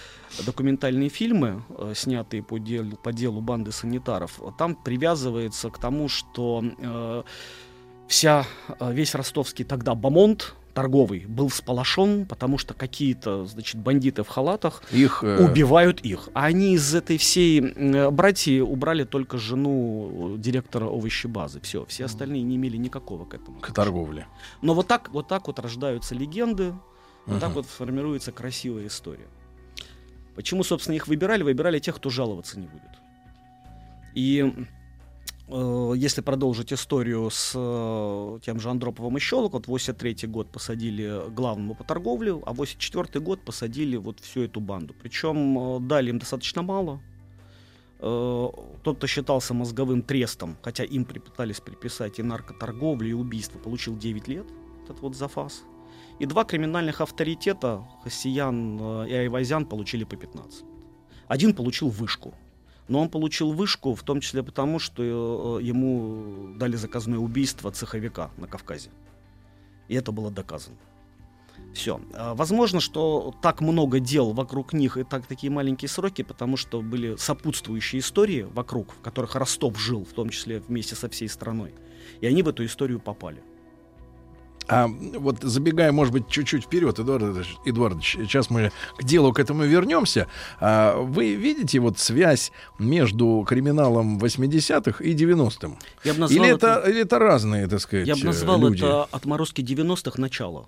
документальные 0.46 1.10
фильмы, 1.10 1.64
э, 1.70 1.94
снятые 1.96 2.44
по 2.44 2.60
делу, 2.60 2.92
по 3.04 3.12
делу 3.12 3.42
банды 3.42 3.72
санитаров, 3.72 4.40
там 4.60 4.76
привязывается 4.76 5.72
к 5.72 5.80
тому, 5.80 6.08
что 6.08 6.64
э, 6.78 7.24
вся, 8.08 8.46
э, 8.80 8.94
весь 8.94 9.16
ростовский 9.16 9.66
тогда 9.66 9.96
бомонд, 9.96 10.54
торговый 10.74 11.26
был 11.26 11.50
сполошен, 11.50 12.26
потому 12.26 12.58
что 12.58 12.74
какие-то, 12.74 13.46
значит, 13.46 13.82
бандиты 13.82 14.24
в 14.24 14.28
халатах 14.28 14.84
Их 14.92 15.24
э, 15.24 15.44
убивают 15.44 16.02
их. 16.02 16.30
А 16.34 16.46
они 16.46 16.74
из 16.76 16.94
этой 16.96 17.18
всей 17.18 17.62
э, 17.62 18.10
братьи 18.10 18.60
убрали 18.60 19.04
только 19.04 19.38
жену 19.38 20.36
директора 20.38 20.86
овощебазы. 20.86 21.60
Все, 21.62 21.86
все 21.86 22.06
остальные 22.06 22.44
не 22.44 22.56
имели 22.56 22.78
никакого 22.78 23.26
к 23.26 23.34
этому. 23.34 23.60
к 23.60 23.72
торговле. 23.74 24.26
Но 24.62 24.74
вот 24.74 24.88
так, 24.88 25.10
вот 25.12 25.28
так 25.28 25.48
вот 25.48 25.60
рождаются 25.60 26.16
легенды, 26.16 26.74
вот 27.26 27.40
так 27.40 27.50
Мгм. 27.50 27.56
вот 27.56 27.66
формируется 27.68 28.32
красивая 28.32 28.88
история. 28.88 29.28
Почему, 30.36 30.64
собственно, 30.64 30.96
их 30.96 31.08
выбирали? 31.08 31.44
Выбирали 31.44 31.80
тех, 31.80 31.98
кто 31.98 32.10
жаловаться 32.10 32.60
не 32.60 32.68
будет. 32.68 32.82
И 34.14 34.54
э, 34.58 34.64
если 35.52 36.22
продолжить 36.22 36.72
историю 36.72 37.30
с 37.30 37.54
э, 37.56 38.40
тем 38.46 38.60
же 38.60 38.70
Андроповым 38.70 39.18
и 39.18 39.20
Щелок, 39.20 39.54
вот 39.54 39.68
83 39.68 40.28
год 40.28 40.52
посадили 40.52 41.30
главному 41.30 41.76
по 41.76 41.84
торговле, 41.84 42.32
а 42.46 42.54
84 42.54 43.20
год 43.20 43.42
посадили 43.42 43.98
вот 43.98 44.20
всю 44.22 44.44
эту 44.44 44.62
банду. 44.62 44.94
Причем 45.02 45.58
э, 45.58 45.80
дали 45.82 46.10
им 46.10 46.20
достаточно 46.20 46.62
мало. 46.62 47.02
Э, 48.00 48.48
тот, 48.84 48.98
кто 48.98 49.08
считался 49.08 49.54
мозговым 49.54 50.02
трестом, 50.02 50.58
хотя 50.62 50.84
им 50.84 51.06
пытались 51.06 51.60
приписать 51.60 52.20
и 52.20 52.24
наркоторговлю, 52.24 53.10
и 53.10 53.14
убийство, 53.14 53.60
получил 53.60 53.98
9 53.98 54.28
лет, 54.28 54.46
этот 54.86 55.02
вот 55.02 55.16
зафас. 55.16 55.64
И 56.20 56.26
два 56.26 56.44
криминальных 56.46 57.02
авторитета, 57.02 57.86
Хасиян 58.04 58.80
э, 58.80 59.10
и 59.10 59.14
Айвазян, 59.14 59.66
получили 59.66 60.04
по 60.04 60.16
15. 60.16 60.64
Один 61.28 61.54
получил 61.54 61.90
вышку. 61.90 62.34
Но 62.88 63.02
он 63.02 63.10
получил 63.10 63.52
вышку 63.54 63.96
в 63.96 64.04
том 64.04 64.20
числе 64.22 64.44
потому, 64.44 64.80
что 64.80 65.60
э, 65.60 65.64
ему 65.64 66.54
дали 66.58 66.76
заказное 66.76 67.20
убийство 67.20 67.72
цеховика 67.72 68.32
на 68.38 68.48
Кавказе. 68.48 68.90
И 69.88 69.96
это 69.96 70.12
было 70.12 70.32
доказано. 70.32 70.78
Все. 71.74 72.02
Возможно, 72.14 72.80
что 72.80 73.34
так 73.42 73.62
много 73.62 74.00
дел 74.00 74.34
вокруг 74.34 74.74
них 74.74 74.98
и 74.98 75.04
так 75.04 75.26
такие 75.26 75.52
маленькие 75.52 75.88
сроки, 75.90 76.22
потому 76.22 76.58
что 76.58 76.82
были 76.82 77.16
сопутствующие 77.16 78.02
истории 78.02 78.42
вокруг, 78.42 78.94
в 78.94 79.02
которых 79.02 79.36
Ростов 79.36 79.80
жил, 79.80 80.04
в 80.04 80.12
том 80.14 80.30
числе 80.30 80.60
вместе 80.60 80.96
со 80.96 81.08
всей 81.08 81.30
страной. 81.30 81.74
И 82.20 82.28
они 82.28 82.44
в 82.44 82.50
эту 82.50 82.66
историю 82.66 83.00
попали. 83.00 83.42
А 84.68 84.88
вот 84.88 85.40
забегая, 85.42 85.92
может 85.92 86.14
быть, 86.14 86.28
чуть-чуть 86.30 86.64
вперед, 86.66 86.98
Эдуард 87.00 87.24
Эдуардович, 87.24 87.56
Эдуардович, 87.66 88.18
сейчас 88.22 88.50
мы 88.50 88.72
к 88.98 89.04
делу 89.04 89.34
к 89.34 89.40
этому 89.40 89.64
вернемся. 89.64 90.28
А, 90.60 90.98
вы 90.98 91.34
видите 91.36 91.80
вот 91.80 92.00
связь 92.00 92.52
между 92.80 93.44
криминалом 93.48 94.18
80-х 94.20 95.04
и 95.04 95.14
90-м? 95.14 95.78
Я 96.04 96.14
бы 96.14 96.20
назвал 96.20 96.44
Или 96.46 96.54
это- 96.56 96.68
это, 96.68 96.90
или 96.90 97.02
это 97.02 97.20
разные, 97.20 97.68
так 97.68 97.82
сказать, 97.82 98.08
Я 98.08 98.16
бы 98.16 98.24
назвал 98.24 98.60
люди? 98.62 98.78
это 98.84 99.04
отморозки 99.12 99.62
90-х 99.62 100.22
начала. 100.22 100.68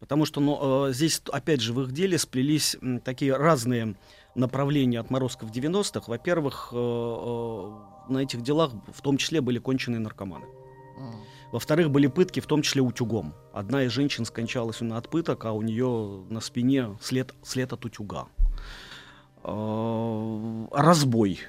Потому 0.00 0.24
что 0.24 0.40
ну, 0.40 0.88
э, 0.88 0.92
здесь, 0.92 1.22
опять 1.30 1.60
же, 1.60 1.72
в 1.72 1.80
их 1.82 1.92
деле 1.92 2.18
сплелись 2.18 2.76
такие 3.04 3.36
разные 3.36 3.94
направления 4.34 4.98
отморозков 4.98 5.50
90-х. 5.52 6.06
Во-первых, 6.08 6.70
э, 6.72 6.76
э, 6.76 8.12
на 8.12 8.18
этих 8.18 8.42
делах 8.42 8.72
в 8.92 9.00
том 9.00 9.16
числе 9.16 9.40
были 9.40 9.58
конченые 9.58 10.00
наркоманы. 10.00 10.46
Во-вторых, 11.52 11.90
были 11.90 12.06
пытки, 12.06 12.40
в 12.40 12.46
том 12.46 12.62
числе 12.62 12.80
утюгом. 12.80 13.34
Одна 13.52 13.84
из 13.84 13.92
женщин 13.92 14.24
скончалась 14.24 14.80
от 14.80 15.08
пыток, 15.10 15.44
а 15.44 15.52
у 15.52 15.60
нее 15.60 16.24
на 16.30 16.40
спине 16.40 16.96
след, 17.00 17.34
след 17.42 17.72
от 17.74 17.84
утюга. 17.84 18.26
Э, 19.44 20.66
Разбой. 20.72 21.40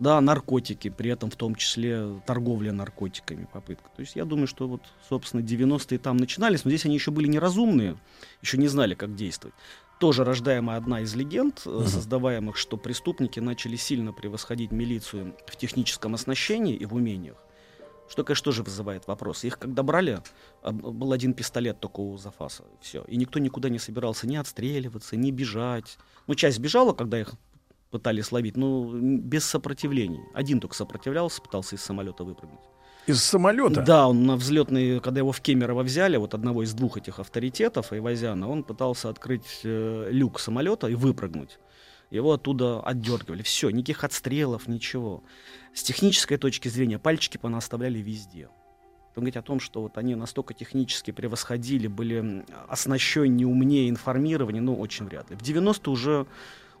Да, 0.00 0.20
наркотики, 0.20 0.90
при 0.90 1.10
этом 1.10 1.30
в 1.30 1.36
том 1.36 1.54
числе 1.54 2.20
торговля 2.26 2.72
наркотиками, 2.72 3.46
попытка. 3.52 3.88
То 3.94 4.00
есть 4.00 4.16
я 4.16 4.24
думаю, 4.24 4.48
что 4.48 4.66
вот, 4.66 4.82
собственно, 5.08 5.42
90-е 5.42 5.98
там 6.00 6.16
начинались, 6.16 6.64
но 6.64 6.70
здесь 6.72 6.86
они 6.86 6.94
еще 6.94 7.12
были 7.12 7.28
неразумные, 7.28 7.96
еще 8.42 8.58
не 8.58 8.66
знали, 8.66 8.94
как 8.94 9.14
действовать. 9.14 9.54
Тоже 10.00 10.24
рождаемая 10.24 10.76
одна 10.76 11.02
из 11.02 11.14
легенд, 11.14 11.62
э, 11.66 11.84
создаваемых, 11.86 12.56
что 12.56 12.76
преступники 12.76 13.38
начали 13.38 13.76
сильно 13.76 14.12
превосходить 14.12 14.72
милицию 14.72 15.36
в 15.46 15.54
техническом 15.54 16.14
оснащении 16.14 16.74
и 16.74 16.84
в 16.84 16.96
умениях. 16.96 17.36
Что, 18.12 18.24
конечно, 18.24 18.44
тоже 18.44 18.62
вызывает 18.62 19.06
вопрос. 19.06 19.42
Их 19.42 19.58
когда 19.58 19.82
брали, 19.82 20.20
а, 20.62 20.70
был 20.70 21.12
один 21.12 21.32
пистолет 21.32 21.80
только 21.80 22.00
у 22.00 22.18
Зафаса. 22.18 22.64
Все. 22.82 23.04
И 23.04 23.16
никто 23.16 23.38
никуда 23.38 23.70
не 23.70 23.78
собирался 23.78 24.26
ни 24.26 24.36
отстреливаться, 24.36 25.16
ни 25.16 25.30
бежать. 25.30 25.96
Ну, 26.26 26.34
часть 26.34 26.58
бежала, 26.58 26.92
когда 26.92 27.18
их 27.18 27.32
пытались 27.90 28.30
ловить, 28.30 28.58
но 28.58 28.92
без 28.92 29.46
сопротивлений. 29.46 30.20
Один 30.34 30.60
только 30.60 30.76
сопротивлялся, 30.76 31.40
пытался 31.40 31.76
из 31.76 31.82
самолета 31.82 32.22
выпрыгнуть. 32.22 32.60
Из 33.06 33.24
самолета? 33.24 33.80
Да, 33.80 34.06
он 34.06 34.26
на 34.26 34.36
взлетный, 34.36 35.00
когда 35.00 35.20
его 35.20 35.32
в 35.32 35.40
Кемерово 35.40 35.82
взяли, 35.82 36.18
вот 36.18 36.34
одного 36.34 36.64
из 36.64 36.74
двух 36.74 36.98
этих 36.98 37.18
авторитетов, 37.18 37.92
Айвазяна, 37.92 38.46
он 38.46 38.62
пытался 38.62 39.08
открыть 39.08 39.60
э, 39.64 40.08
люк 40.10 40.38
самолета 40.38 40.86
и 40.86 40.94
выпрыгнуть. 40.94 41.58
Его 42.12 42.32
оттуда 42.32 42.80
отдергивали. 42.80 43.42
Все, 43.42 43.70
никаких 43.70 44.04
отстрелов, 44.04 44.68
ничего. 44.68 45.22
С 45.72 45.82
технической 45.82 46.36
точки 46.36 46.68
зрения 46.68 46.98
пальчики 46.98 47.38
понаставляли 47.38 48.00
везде. 48.00 48.48
Он 49.16 49.22
говорит 49.22 49.38
о 49.38 49.42
том, 49.42 49.60
что 49.60 49.80
вот 49.80 49.96
они 49.96 50.14
настолько 50.14 50.52
технически 50.52 51.10
превосходили, 51.10 51.86
были 51.86 52.44
оснащеннее, 52.68 53.46
умнее, 53.46 53.88
информирование, 53.88 54.60
ну, 54.60 54.78
очень 54.78 55.06
вряд 55.06 55.30
ли. 55.30 55.36
В 55.36 55.42
90-е 55.42 55.90
уже, 55.90 56.26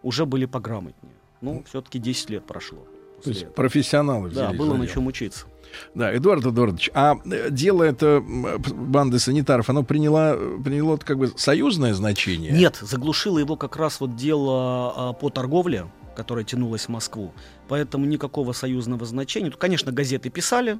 уже 0.02 0.26
были 0.26 0.44
пограмотнее. 0.44 1.14
Ну, 1.40 1.64
все-таки 1.66 1.98
10 1.98 2.30
лет 2.30 2.46
прошло. 2.46 2.86
То 3.24 3.30
есть 3.30 3.42
этого. 3.42 3.54
профессионалы 3.54 4.30
Да, 4.30 4.48
взялись 4.48 4.58
было 4.58 4.72
за 4.72 4.78
на 4.78 4.86
чем 4.86 5.06
учиться. 5.06 5.46
Да, 5.94 6.14
Эдуард 6.14 6.46
Эдуардович, 6.46 6.90
а 6.94 7.16
э, 7.24 7.50
дело 7.50 7.82
это 7.82 8.22
банды 8.22 9.18
санитаров, 9.18 9.70
оно 9.70 9.82
приняло, 9.82 10.38
приняло 10.62 10.96
как 10.96 11.18
бы 11.18 11.32
союзное 11.36 11.94
значение? 11.94 12.52
Нет, 12.52 12.78
заглушило 12.80 13.38
его 13.38 13.56
как 13.56 13.76
раз 13.76 14.00
вот 14.00 14.16
дело 14.16 14.92
а, 14.96 15.12
по 15.12 15.30
торговле, 15.30 15.86
которое 16.14 16.44
тянулось 16.44 16.86
в 16.86 16.88
Москву. 16.88 17.32
Поэтому 17.68 18.06
никакого 18.06 18.52
союзного 18.52 19.04
значения. 19.06 19.50
Тут, 19.50 19.60
конечно, 19.60 19.92
газеты 19.92 20.30
писали, 20.30 20.78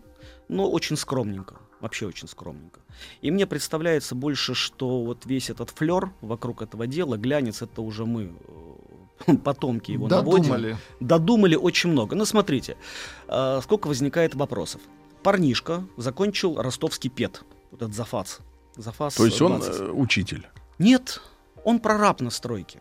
но 0.49 0.71
очень 0.71 0.97
скромненько. 0.97 1.57
Вообще 1.81 2.07
очень 2.07 2.29
скромненько. 2.29 2.81
И 3.23 3.31
мне 3.31 3.47
представляется 3.47 4.15
больше, 4.15 4.55
что 4.55 5.03
вот 5.05 5.27
весь 5.27 5.51
этот 5.51 5.71
флер 5.71 6.13
вокруг 6.21 6.63
этого 6.63 6.87
дела, 6.87 7.17
глянец, 7.17 7.63
это 7.63 7.83
уже 7.83 8.07
мы, 8.07 8.25
э, 8.25 8.31
потомки 9.45 9.93
его. 9.93 10.09
Додумали. 10.09 10.77
Додумали 11.01 11.57
очень 11.57 11.91
много. 11.91 12.17
Ну, 12.17 12.25
смотрите, 12.25 12.77
э, 13.29 13.61
сколько 13.63 13.89
возникает 13.89 14.35
вопросов. 14.35 14.81
Парнишка 15.23 15.85
закончил 15.97 16.61
ростовский 16.61 17.11
ПЕТ, 17.11 17.45
вот 17.71 17.83
этот 17.83 17.95
Зафас. 17.95 18.41
Зафас 18.77 19.15
То 19.15 19.25
есть 19.27 19.41
он 19.43 19.59
20. 19.59 19.81
э, 19.81 19.91
учитель. 19.91 20.47
Нет, 20.79 21.21
он 21.65 21.79
прораб 21.79 22.21
на 22.21 22.31
стройке. 22.31 22.81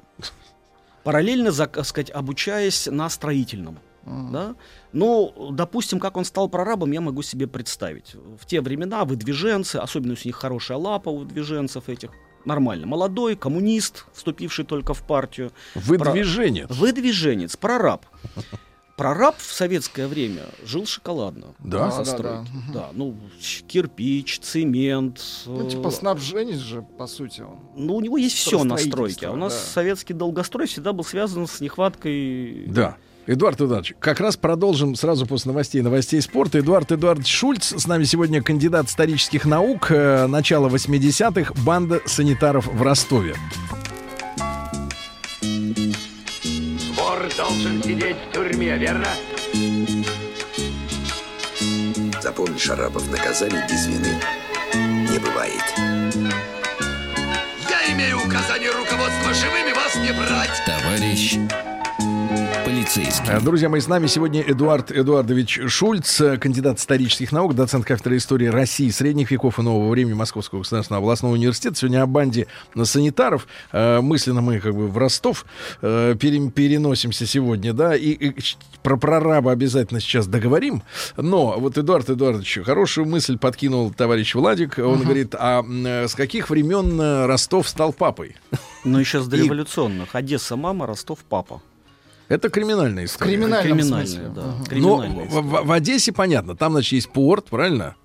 Параллельно, 1.04 1.50
зак- 1.50 1.84
сказать, 1.84 2.12
обучаясь 2.12 2.88
на 2.88 3.10
строительном. 3.10 3.80
Мгм. 4.04 4.32
Да? 4.32 4.56
Ну, 4.94 5.52
допустим, 5.52 6.00
как 6.00 6.18
он 6.18 6.26
стал 6.26 6.50
прорабом, 6.50 6.92
я 6.92 7.02
могу 7.02 7.22
себе 7.22 7.48
представить. 7.48 8.16
В 8.40 8.46
те 8.46 8.62
времена 8.62 9.06
выдвиженцы, 9.06 9.76
особенно 9.78 10.12
если 10.12 10.28
у 10.28 10.30
них 10.30 10.36
хорошая 10.36 10.78
лапа 10.78 11.10
у 11.10 11.18
выдвиженцев 11.20 11.90
этих, 11.90 12.12
нормально. 12.46 12.88
Молодой, 12.88 13.36
коммунист, 13.36 14.06
вступивший 14.14 14.66
только 14.66 14.94
в 14.94 15.04
партию. 15.04 15.52
Выдвиженец. 15.76 16.70
Выдвиженец, 16.70 17.56
прораб. 17.58 18.06
Прораб 18.98 19.36
в 19.38 19.52
советское 19.52 20.08
время 20.08 20.44
жил 20.64 20.86
шоколадно. 20.86 21.56
Да? 21.58 21.90
Да, 21.90 22.04
да, 22.04 22.18
да. 22.18 22.46
Да, 22.72 22.90
ну, 22.94 23.16
кирпич, 23.68 24.40
цемент. 24.42 25.20
Ну, 25.48 25.66
э, 25.66 25.72
типа 25.72 25.90
снабженец 25.90 26.58
же, 26.58 26.84
по 26.84 27.08
сути, 27.08 27.42
он. 27.42 27.58
ну, 27.76 27.96
у 27.96 28.02
него 28.02 28.18
есть 28.18 28.36
все 28.36 28.64
на 28.64 28.78
стройке. 28.78 29.28
А 29.28 29.32
у 29.32 29.38
нас 29.38 29.54
да. 29.54 29.60
советский 29.60 30.14
долгострой 30.14 30.68
всегда 30.68 30.94
был 30.94 31.04
связан 31.04 31.48
с 31.48 31.62
нехваткой. 31.62 32.66
Да. 32.68 32.98
Эдуард 33.32 33.62
Эдуардович, 33.62 33.96
как 34.02 34.20
раз 34.20 34.36
продолжим 34.36 34.94
сразу 34.96 35.26
после 35.26 35.52
новостей 35.52 35.82
новостей 35.82 36.22
спорта. 36.22 36.60
Эдуард 36.60 36.92
Эдуардович 36.92 37.34
Шульц, 37.34 37.74
с 37.78 37.88
нами 37.88 38.04
сегодня 38.04 38.44
кандидат 38.44 38.88
исторических 38.88 39.46
наук, 39.46 39.90
э, 39.90 40.28
начало 40.28 40.68
80-х, 40.68 41.54
банда 41.64 42.02
санитаров 42.06 42.68
в 42.68 42.82
Ростове. 42.82 43.36
Вор 46.98 47.30
должен 47.38 47.82
сидеть 47.82 48.18
в 48.30 48.34
тюрьме, 48.34 48.78
верно? 48.78 49.08
Запомни, 52.22 52.58
Шарапов, 52.58 53.10
наказание 53.10 53.66
без 53.70 53.88
вины 53.88 54.14
не 55.10 55.20
бывает. 55.20 55.64
Я 57.70 57.94
имею 57.94 58.18
указание 58.18 58.72
руководства 58.72 59.34
живыми 59.34 59.74
вас 59.74 59.96
не 59.96 60.12
брать. 60.12 60.62
Товарищ 60.66 61.38
Полицейский. 62.66 63.42
Друзья 63.44 63.70
мои, 63.70 63.80
с 63.82 63.88
нами 63.88 64.08
сегодня 64.08 64.42
Эдуард 64.42 64.92
Эдуардович 64.92 65.60
Шульц, 65.68 66.22
кандидат 66.40 66.80
исторических 66.80 67.32
наук, 67.32 67.56
доцент 67.56 67.86
кафедры 67.86 68.18
истории 68.18 68.48
России, 68.48 68.90
средних 68.90 69.32
веков 69.32 69.60
и 69.60 69.62
нового 69.62 69.90
времени 69.90 70.14
Московского 70.14 70.60
государственного 70.60 71.04
областного 71.04 71.34
университета. 71.34 71.76
Сегодня 71.76 72.02
о 72.02 72.06
банде 72.06 72.48
санитаров. 72.84 73.48
Э, 73.72 74.02
Мысленно 74.02 74.42
мы 74.42 74.60
как 74.60 74.76
бы 74.76 74.88
в 74.88 74.98
Ростов 74.98 75.46
э, 75.82 76.16
пере- 76.20 76.50
переносимся 76.50 77.26
сегодня, 77.26 77.74
да, 77.74 77.96
и, 77.96 78.10
и 78.12 78.36
про 78.84 78.98
прораба 78.98 79.52
обязательно 79.52 80.00
сейчас 80.00 80.28
договорим. 80.28 80.84
Но 81.18 81.60
вот 81.60 81.78
Эдуард 81.78 82.10
Эдуардович, 82.10 82.60
хорошую 82.64 83.08
мысль 83.08 83.38
подкинул 83.38 83.92
товарищ 83.92 84.36
Владик. 84.36 84.78
Он 84.78 85.02
говорит, 85.02 85.36
а 85.38 85.64
с 85.64 86.16
каких 86.16 86.50
времен 86.50 87.00
э, 87.00 87.26
Ростов 87.26 87.68
стал 87.68 87.94
папой? 87.94 88.36
Но 88.84 89.00
еще 89.00 89.22
с 89.22 89.28
дореволюционных. 89.28 90.16
Одесса 90.16 90.56
мама, 90.56 90.88
Ростов 90.88 91.20
папа. 91.28 91.62
Это 92.32 92.50
криминальная 92.50 93.06
история. 93.06 93.32
Криминальная, 93.32 93.84
смысле. 93.84 94.32
да. 94.34 94.42
Мгм. 94.42 94.58
Но 94.58 94.64
Криминальная 94.66 95.26
в, 95.26 95.42
в- 95.42 95.66
в 95.66 95.72
Одессе 95.72 96.12
понятно, 96.14 96.56
там, 96.56 96.72
значит, 96.74 96.94
есть 96.94 97.10
порт, 97.12 97.46
правильно? 97.50 97.96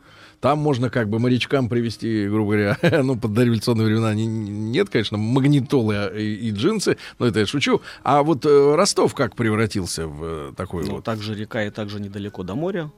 Там 0.41 0.59
можно 0.59 0.91
как 0.91 1.09
бы 1.09 1.19
морячкам 1.19 1.69
привести, 1.69 2.29
грубо 2.29 2.53
говоря, 2.53 2.79
ну, 3.03 3.17
под 3.17 3.33
дореволюционные 3.33 3.87
времена 3.87 4.15
не- 4.15 4.27
нет, 4.27 4.91
конечно, 4.91 5.17
магнитолы 5.17 6.11
и, 6.15 6.49
и 6.49 6.51
джинсы, 6.51 6.99
но 7.19 7.27
это 7.27 7.41
я 7.41 7.47
шучу. 7.47 7.81
А 8.03 8.23
вот 8.23 8.45
э, 8.45 8.75
Ростов 8.75 9.15
как 9.15 9.35
превратился 9.37 10.07
в 10.07 10.23
э, 10.25 10.53
такой 10.57 10.85
Ну, 10.87 10.97
вот? 10.97 11.05
также 11.05 11.35
река 11.35 11.65
и 11.65 11.71
также 11.71 12.01
недалеко 12.01 12.43
до 12.43 12.55
моря. 12.55 12.91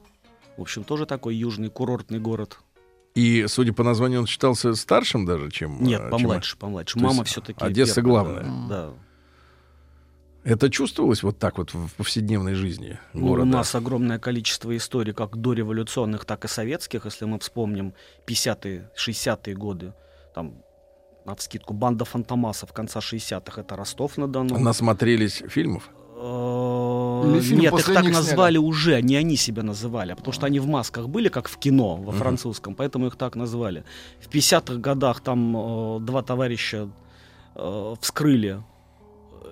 В 0.57 0.63
общем, 0.63 0.83
тоже 0.83 1.07
такой 1.07 1.37
южный 1.37 1.69
курортный 1.71 2.19
город. 2.19 2.59
И, 3.15 3.45
судя 3.49 3.73
по 3.73 3.85
названию, 3.85 4.21
он 4.21 4.27
считался 4.27 4.75
старшим 4.75 5.25
даже, 5.27 5.51
чем... 5.51 5.79
э, 5.81 5.85
Нет, 5.85 6.01
чем- 6.01 6.11
помладше, 6.11 6.57
помладше. 6.57 6.95
То 6.99 7.05
Мама 7.05 7.23
все-таки. 7.25 7.65
Одесса 7.65 8.03
главная. 8.03 8.47
Да. 8.69 8.91
Это 10.45 10.71
чувствовалось 10.71 11.23
вот 11.23 11.39
так 11.39 11.59
вот 11.59 11.75
в 11.75 11.95
повседневной 11.97 12.55
жизни 12.55 12.99
Ну, 13.13 13.29
города? 13.29 13.49
у 13.49 13.53
нас 13.53 13.75
огромное 13.75 14.19
количество 14.19 14.75
историй, 14.77 15.13
как 15.13 15.37
дореволюционных, 15.37 16.25
так 16.25 16.45
и 16.45 16.49
советских, 16.49 17.05
если 17.05 17.25
мы 17.27 17.39
вспомним 17.39 17.93
50-е, 18.27 18.91
60-е 18.97 19.55
годы. 19.55 19.93
Там, 20.35 20.55
на 21.25 21.35
вскидку, 21.35 21.75
банда 21.75 22.05
Фантомасов 22.05 22.73
конца 22.73 23.01
60-х, 23.01 23.61
это 23.61 23.77
Ростов-на-Дону. 23.77 24.59
Насмотрелись 24.59 25.43
фильмов? 25.49 25.91
Э, 26.21 27.41
фильм 27.43 27.61
Нет, 27.61 27.75
их 27.75 27.87
так 27.87 28.05
них 28.05 28.13
назвали 28.13 28.59
уже, 28.59 29.03
не 29.03 29.17
они 29.17 29.37
себя 29.37 29.63
называли, 29.63 30.13
а 30.13 30.17
потому 30.17 30.33
что 30.33 30.47
они 30.47 30.61
в 30.61 30.67
масках 30.67 31.09
были, 31.09 31.29
как 31.29 31.49
в 31.49 31.59
кино, 31.59 31.97
во 31.97 32.13
французском, 32.13 32.75
поэтому 32.75 33.07
их 33.07 33.17
так 33.17 33.37
назвали. 33.37 33.85
В 34.21 34.29
50-х 34.29 34.77
годах 34.77 35.21
там 35.21 35.57
э, 35.57 36.01
два 36.01 36.23
товарища 36.23 36.89
э, 37.55 37.95
вскрыли 38.01 38.63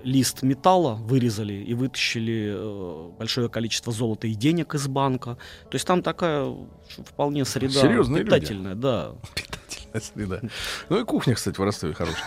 лист 0.04 0.42
металла, 0.42 0.94
вырезали 0.94 1.54
и 1.54 1.74
вытащили 1.74 2.54
э, 2.56 3.10
большое 3.18 3.48
количество 3.48 3.92
золота 3.92 4.26
и 4.26 4.34
денег 4.34 4.74
из 4.74 4.86
банка. 4.88 5.36
То 5.70 5.74
есть 5.74 5.86
там 5.86 6.02
такая 6.02 6.52
вполне 7.04 7.44
среда 7.44 7.80
Серьезные 7.80 8.18
люди. 8.22 8.30
питательная, 8.30 8.74
да. 8.74 9.12
Питательная 9.34 10.00
среда. 10.00 10.40
Ну 10.88 11.00
и 11.00 11.04
кухня, 11.04 11.34
кстати, 11.34 11.56
в 11.56 11.62
Ростове 11.64 11.94
хорошая. 11.94 12.22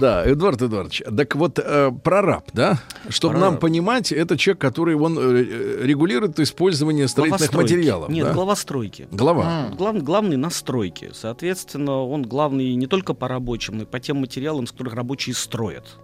Да, 0.00 0.30
Эдуард 0.30 0.60
Эдуардович, 0.62 1.02
так 1.16 1.34
вот, 1.36 1.58
э, 1.58 1.90
прораб, 2.04 2.50
да? 2.52 2.78
Чтобы 3.08 3.34
Прораб. 3.34 3.50
нам 3.52 3.60
понимать, 3.60 4.12
это 4.12 4.36
человек, 4.36 4.60
который 4.60 4.94
он 4.96 5.18
э, 5.18 5.82
регулирует 5.82 6.38
использование 6.40 7.08
строительных 7.08 7.52
материалов. 7.54 8.08
Нет, 8.10 8.26
да? 8.26 8.32
главостройки. 8.34 9.08
Глава. 9.10 9.68
М. 9.70 9.76
Глав- 9.76 10.02
главный 10.02 10.36
на 10.36 10.50
стройке. 10.50 11.10
Соответственно, 11.14 12.02
он 12.02 12.22
главный 12.22 12.74
не 12.74 12.86
только 12.86 13.14
по 13.14 13.28
рабочим, 13.28 13.76
но 13.78 13.82
и 13.84 13.86
по 13.86 13.98
тем 14.00 14.18
материалам, 14.18 14.66
с 14.66 14.72
которых 14.72 14.94
рабочие 14.94 15.34
строят. 15.34 15.96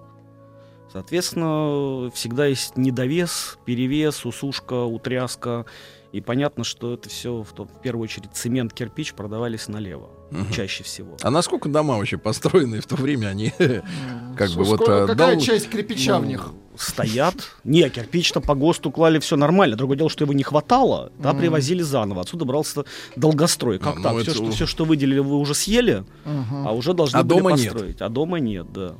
Соответственно, 0.92 2.10
всегда 2.10 2.46
есть 2.46 2.76
недовес, 2.76 3.58
перевес, 3.64 4.24
усушка, 4.26 4.84
утряска. 4.84 5.64
И 6.12 6.20
понятно, 6.20 6.62
что 6.62 6.92
это 6.92 7.08
все 7.08 7.42
в, 7.42 7.52
в 7.58 7.80
первую 7.82 8.04
очередь 8.04 8.28
цемент, 8.34 8.74
кирпич 8.74 9.14
продавались 9.14 9.68
налево. 9.68 10.10
Мгм. 10.30 10.52
Чаще 10.52 10.84
всего. 10.84 11.16
А 11.22 11.30
насколько 11.30 11.70
дома 11.70 11.96
вообще 11.96 12.18
построенные 12.18 12.82
в 12.82 12.86
то 12.86 12.96
время, 12.96 13.28
они 13.28 13.52
как 14.36 14.50
бы 14.50 14.64
вот... 14.64 14.86
Э, 14.86 15.06
Какая 15.06 15.40
часть 15.40 15.70
кирпича 15.70 16.18
в 16.18 16.22
Ну, 16.22 16.28
них? 16.28 16.50
Стоят. 16.76 17.34
Не, 17.64 17.88
кирпич-то 17.88 18.40
по 18.40 18.54
ГОСТу 18.54 18.90
клали 18.90 19.18
все 19.20 19.36
нормально. 19.36 19.76
Другое 19.76 19.96
дело, 19.96 20.10
что 20.10 20.24
его 20.24 20.34
не 20.34 20.42
хватало, 20.42 21.12
да, 21.18 21.32
привозили 21.32 21.80
заново. 21.82 22.22
Отсюда 22.22 22.44
брался 22.44 22.84
долгострой. 23.16 23.78
Как 23.78 23.96
Ну, 23.96 24.02
так? 24.02 24.12
ну, 24.12 24.50
все, 24.50 24.66
что, 24.66 24.84
выделили, 24.84 25.18
вы 25.18 25.36
уже 25.38 25.54
съели, 25.54 26.04
а 26.24 26.72
уже 26.72 26.92
должны 26.92 27.18
А 27.18 27.22
были 27.22 27.40
построить. 27.40 28.00
А 28.02 28.08
дома 28.10 28.38
нет, 28.38 28.70
да. 28.72 28.94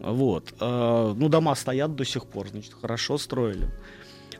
Вот. 0.00 0.54
А, 0.60 1.14
ну, 1.14 1.28
дома 1.28 1.54
стоят 1.54 1.94
до 1.94 2.04
сих 2.04 2.26
пор, 2.26 2.48
значит, 2.48 2.74
хорошо 2.80 3.18
строили. 3.18 3.68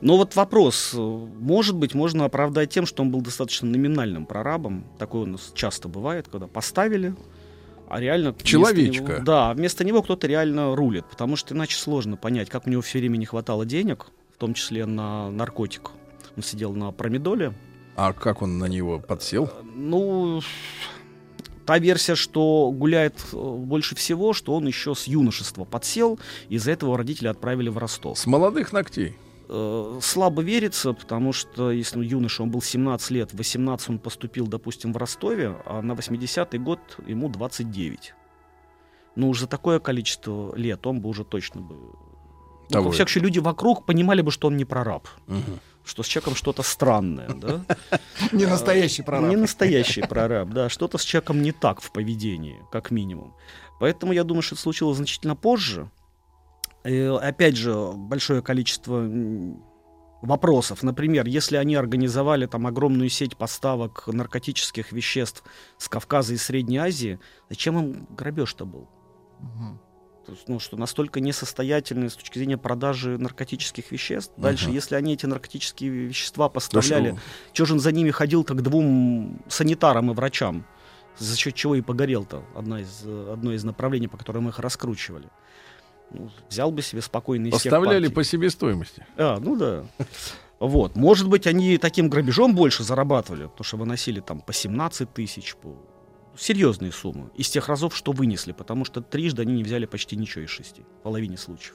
Но 0.00 0.16
вот 0.16 0.35
вопрос, 0.35 0.94
может 0.94 1.76
быть, 1.76 1.94
можно 1.94 2.25
оправдать 2.25 2.71
тем, 2.71 2.87
что 2.87 3.02
он 3.04 3.11
был 3.12 3.21
достаточно 3.21 3.68
номинальным 3.68 4.26
прорабом. 4.26 4.85
Такое 4.99 5.23
у 5.23 5.26
нас 5.26 5.52
часто 5.54 5.88
бывает, 5.88 6.26
когда 6.28 6.49
поставили, 6.49 7.14
а 7.88 8.00
реально... 8.00 8.30
вместо 8.32 8.45
Человечка. 8.49 9.02
него- 9.12 9.23
да, 9.25 9.52
вместо 9.54 9.84
него 9.84 10.02
кто-то 10.02 10.26
реально 10.26 10.75
рулит, 10.75 11.04
потому 11.08 11.36
что 11.36 11.54
иначе 11.54 11.76
сложно 11.76 12.17
понять, 12.17 12.49
как 12.50 12.67
у 12.67 12.71
него 12.71 12.82
все 12.82 12.99
время 12.99 13.17
не 13.17 13.26
хватало 13.26 13.65
денег, 13.65 14.06
в 14.34 14.38
том 14.38 14.54
числе 14.54 14.86
на 14.86 15.30
наркотик. 15.30 15.91
Он 16.36 16.43
сидел 16.43 16.73
на 16.73 16.91
промедоле, 16.91 17.52
А 17.95 18.12
как 18.12 18.43
он 18.43 18.58
на 18.58 18.65
него 18.65 18.99
подсел? 18.99 19.52
ну, 19.76 20.41
та 21.67 21.79
версия, 21.79 22.15
что 22.15 22.71
гуляет 22.73 23.15
э, 23.33 23.37
больше 23.37 23.95
всего, 23.95 24.33
что 24.33 24.55
он 24.55 24.67
еще 24.67 24.95
с 24.95 25.07
юношества 25.07 25.65
подсел, 25.65 26.19
из-за 26.49 26.73
этого 26.73 26.97
родители 26.97 27.29
отправили 27.29 27.69
в 27.69 27.79
Ростов. 27.79 28.19
С 28.19 28.27
молодых 28.27 28.73
ногтей. 28.73 29.17
Э, 29.49 29.99
Слабо 30.01 30.43
верится, 30.43 30.93
потому 30.93 31.33
что 31.33 31.71
если 31.71 31.97
ну, 31.97 32.03
юноша, 32.03 32.43
он 32.43 32.51
был 32.51 32.63
17 32.63 33.11
лет, 33.11 33.33
в 33.33 33.37
18 33.37 33.91
он 33.91 33.99
поступил, 33.99 34.47
допустим, 34.47 34.93
в 34.93 34.97
Ростове, 34.97 35.57
а 35.67 35.83
на 35.83 35.93
80-й 35.93 36.59
год 36.59 36.81
ему 37.07 37.29
29. 37.29 38.15
Ну, 39.15 39.29
уж 39.29 39.41
за 39.41 39.47
такое 39.47 39.79
количество 39.79 40.55
лет 40.57 40.87
он 40.87 41.01
бы 41.01 41.09
уже 41.09 41.25
точно 41.25 41.61
бы... 41.61 41.75
Ну, 41.75 42.69
Того 42.69 42.87
во 42.87 42.93
всяком 42.93 43.09
случае, 43.13 43.25
люди 43.25 43.39
вокруг 43.41 43.85
понимали 43.85 44.23
бы, 44.23 44.31
что 44.31 44.49
он 44.49 44.57
не 44.57 44.65
прораб, 44.65 45.07
Мгм. 45.27 45.61
Что 45.84 46.02
с 46.02 46.06
человеком 46.06 46.34
что-то 46.34 46.62
странное, 46.62 47.28
да? 47.28 47.64
Не 48.32 48.47
настоящий 48.47 49.02
прораб. 49.02 49.30
Не 49.30 49.36
настоящий 49.36 50.02
прораб, 50.02 50.50
да. 50.50 50.68
Что-то 50.68 50.99
с 50.99 51.04
человеком 51.04 51.42
не 51.42 51.52
так 51.52 51.80
в 51.80 51.90
поведении, 51.92 52.58
как 52.71 52.90
минимум. 52.90 53.34
Поэтому 53.80 54.12
я 54.12 54.25
думаю, 54.25 54.42
что 54.42 54.54
это 54.54 54.62
случилось 54.62 54.97
значительно 54.97 55.34
позже. 55.34 55.90
Э, 56.84 57.16
опять 57.16 57.56
же, 57.56 57.92
большое 57.95 58.42
количество 58.42 59.08
вопросов. 60.23 60.82
Например, 60.82 61.26
если 61.26 61.56
они 61.56 61.75
организовали 61.75 62.47
там 62.47 62.66
огромную 62.66 63.08
сеть 63.08 63.36
поставок 63.36 64.06
наркотических 64.06 64.92
веществ 64.92 65.42
с 65.78 65.88
Кавказа 65.88 66.34
и 66.34 66.36
Средней 66.36 66.78
Азии, 66.78 67.18
зачем 67.50 67.78
им 67.78 68.06
грабеж-то 68.10 68.64
был? 68.64 68.88
Мгм. 69.40 69.80
Ну, 70.47 70.58
что 70.61 70.76
настолько 70.76 71.21
несостоятельны 71.21 72.08
с 72.08 72.15
точки 72.15 72.39
зрения 72.39 72.56
продажи 72.58 73.19
наркотических 73.19 73.91
веществ. 73.91 74.32
Дальше, 74.37 74.67
Мгм. 74.67 74.75
если 74.75 74.95
они 74.95 75.15
эти 75.15 75.26
наркотические 75.26 75.91
вещества 75.91 76.47
Да 76.47 76.50
поставляли, 76.50 77.11
что? 77.13 77.21
чего 77.52 77.67
же 77.67 77.73
он 77.75 77.80
за 77.80 77.93
ними 77.93 78.11
ходил, 78.11 78.45
как 78.45 78.63
двум 78.63 79.43
санитарам 79.49 80.11
и 80.11 80.15
врачам? 80.15 80.65
За 81.19 81.37
счет 81.37 81.54
чего 81.54 81.75
и 81.75 81.80
погорел-то 81.82 82.43
одна 82.56 82.80
из, 82.80 83.04
одно 83.04 83.52
из 83.52 83.65
направлений, 83.65 84.08
по 84.08 84.17
которым 84.17 84.49
их 84.49 84.58
раскручивали. 84.58 85.28
Ну, 86.11 86.30
взял 86.49 86.71
бы 86.71 86.82
себе 86.82 87.02
спокойно 87.02 87.47
из 87.47 87.52
Поставляли 87.52 88.08
по 88.08 88.23
себестоимости. 88.25 89.06
А, 89.17 89.39
ну 89.41 89.56
да. 89.56 89.85
Вот. 90.61 90.95
Может 90.95 91.28
быть, 91.28 91.47
они 91.47 91.76
таким 91.78 92.08
грабежом 92.08 92.54
больше 92.54 92.85
зарабатывали, 92.85 93.45
потому 93.47 93.65
что 93.65 93.76
выносили 93.78 94.21
там 94.21 94.41
по 94.41 94.52
17 94.52 95.13
тысяч, 95.13 95.56
по... 95.56 95.76
серьезные 96.36 96.92
суммы. 96.92 97.30
Из 97.34 97.49
тех 97.50 97.68
разов, 97.68 97.97
что 97.97 98.12
вынесли, 98.12 98.52
потому 98.52 98.84
что 98.84 99.00
трижды 99.00 99.42
они 99.42 99.54
не 99.54 99.64
взяли 99.64 99.86
почти 99.86 100.16
ничего 100.16 100.45
из 100.45 100.50
шести, 100.50 100.82
в 101.00 101.02
половине 101.02 101.36
случаев. 101.36 101.75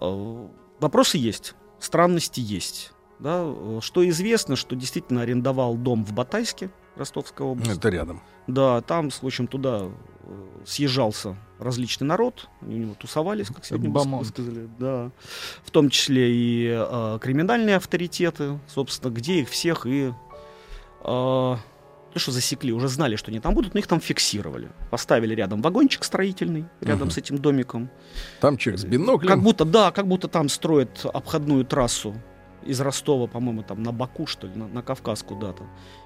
Э, 0.00 0.48
Вопросы 0.80 1.16
есть, 1.16 1.54
странности 1.78 2.40
есть. 2.40 2.92
Да? 3.18 3.50
Что 3.80 4.06
известно, 4.08 4.56
что 4.56 4.76
действительно 4.76 5.22
арендовал 5.22 5.74
дом 5.76 6.04
в 6.04 6.12
Батайске, 6.12 6.70
Ростовская 6.96 7.46
область. 7.46 7.70
Это 7.78 7.88
рядом. 7.88 8.22
Да, 8.46 8.80
там, 8.80 9.10
в 9.10 9.24
общем, 9.24 9.46
туда 9.46 9.88
э, 10.22 10.48
съезжался 10.64 11.36
различный 11.58 12.06
народ, 12.06 12.48
они 12.60 12.76
у 12.76 12.78
него 12.78 12.94
тусовались, 12.94 13.48
как 13.48 13.64
сегодня 13.64 13.90
бы 13.90 14.00
Бомонд. 14.00 14.26
сказали, 14.26 14.68
да, 14.78 15.10
в 15.64 15.70
том 15.70 15.90
числе 15.90 16.30
и 16.30 16.68
э, 16.68 17.18
криминальные 17.20 17.76
авторитеты, 17.76 18.58
собственно, 18.68 19.10
где 19.12 19.40
их 19.40 19.50
всех 19.50 19.86
и 19.86 20.12
э, 21.04 21.56
то, 22.16 22.20
что 22.20 22.32
засекли, 22.32 22.72
уже 22.72 22.88
знали, 22.88 23.16
что 23.16 23.30
они 23.30 23.40
там 23.40 23.52
будут, 23.52 23.74
но 23.74 23.80
их 23.80 23.86
там 23.86 24.00
фиксировали. 24.00 24.70
Поставили 24.90 25.34
рядом 25.34 25.60
вагончик 25.60 26.02
строительный, 26.02 26.64
рядом 26.80 27.08
Мгм. 27.08 27.10
с 27.10 27.18
этим 27.18 27.36
домиком. 27.36 27.90
Там 28.40 28.56
человек 28.56 28.80
с 28.80 28.84
биноклем. 28.86 29.28
Как 29.28 29.42
будто, 29.42 29.66
да, 29.66 29.90
как 29.90 30.06
будто 30.08 30.26
там 30.26 30.48
строят 30.48 31.04
обходную 31.04 31.66
трассу 31.66 32.14
из 32.66 32.80
Ростова, 32.80 33.26
по-моему, 33.26 33.62
там 33.62 33.82
на 33.82 33.92
Баку, 33.92 34.26
что 34.26 34.46
ли, 34.46 34.54
на, 34.54 34.68
на 34.68 34.82
Кавказ 34.82 35.22
куда-то. 35.22 35.64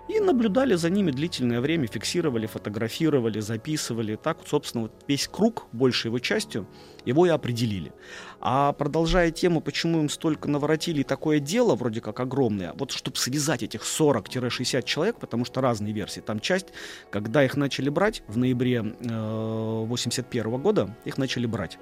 И 0.09 0.21
наблюдали 0.21 0.75
за 0.75 0.91
ними 0.91 1.11
длительное 1.11 1.61
время, 1.61 1.87
фиксировали, 1.87 2.47
фотографировали, 2.47 3.41
записывали. 3.41 4.17
Так, 4.17 4.39
собственно, 4.47 4.83
вот 4.83 4.93
весь 5.07 5.29
круг, 5.29 5.67
большей 5.73 6.09
его 6.09 6.19
частью, 6.19 6.67
его 7.05 7.27
и 7.27 7.31
определили. 7.31 7.93
А 8.41 8.73
продолжая 8.73 9.31
тему, 9.31 9.61
почему 9.61 10.01
им 10.01 10.09
столько 10.09 10.49
наворотили, 10.49 11.03
такое 11.03 11.41
дело 11.41 11.75
вроде 11.75 12.01
как 12.01 12.21
огромное, 12.21 12.73
вот 12.75 12.91
чтобы 12.91 13.17
связать 13.17 13.63
этих 13.63 13.83
40-60 13.83 14.83
человек, 14.83 15.17
потому 15.19 15.45
что 15.45 15.61
разные 15.61 15.93
версии, 15.93 16.21
там 16.21 16.41
часть, 16.41 16.69
когда 17.11 17.45
их 17.45 17.57
начали 17.57 17.89
брать 17.89 18.23
в 18.27 18.37
ноябре 18.37 18.97
э, 19.01 19.85
81 19.87 20.61
года, 20.61 20.97
их 21.05 21.19
начали 21.19 21.47
брать. 21.47 21.79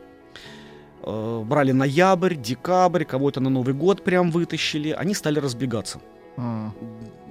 Э, 1.02 1.42
брали 1.44 1.72
ноябрь, 1.72 2.34
декабрь, 2.34 3.04
кого-то 3.04 3.40
на 3.40 3.50
Новый 3.50 3.74
год 3.74 4.04
прям 4.04 4.30
вытащили, 4.30 4.90
они 4.90 5.14
стали 5.14 5.38
разбегаться. 5.38 6.00
М. 6.36 6.72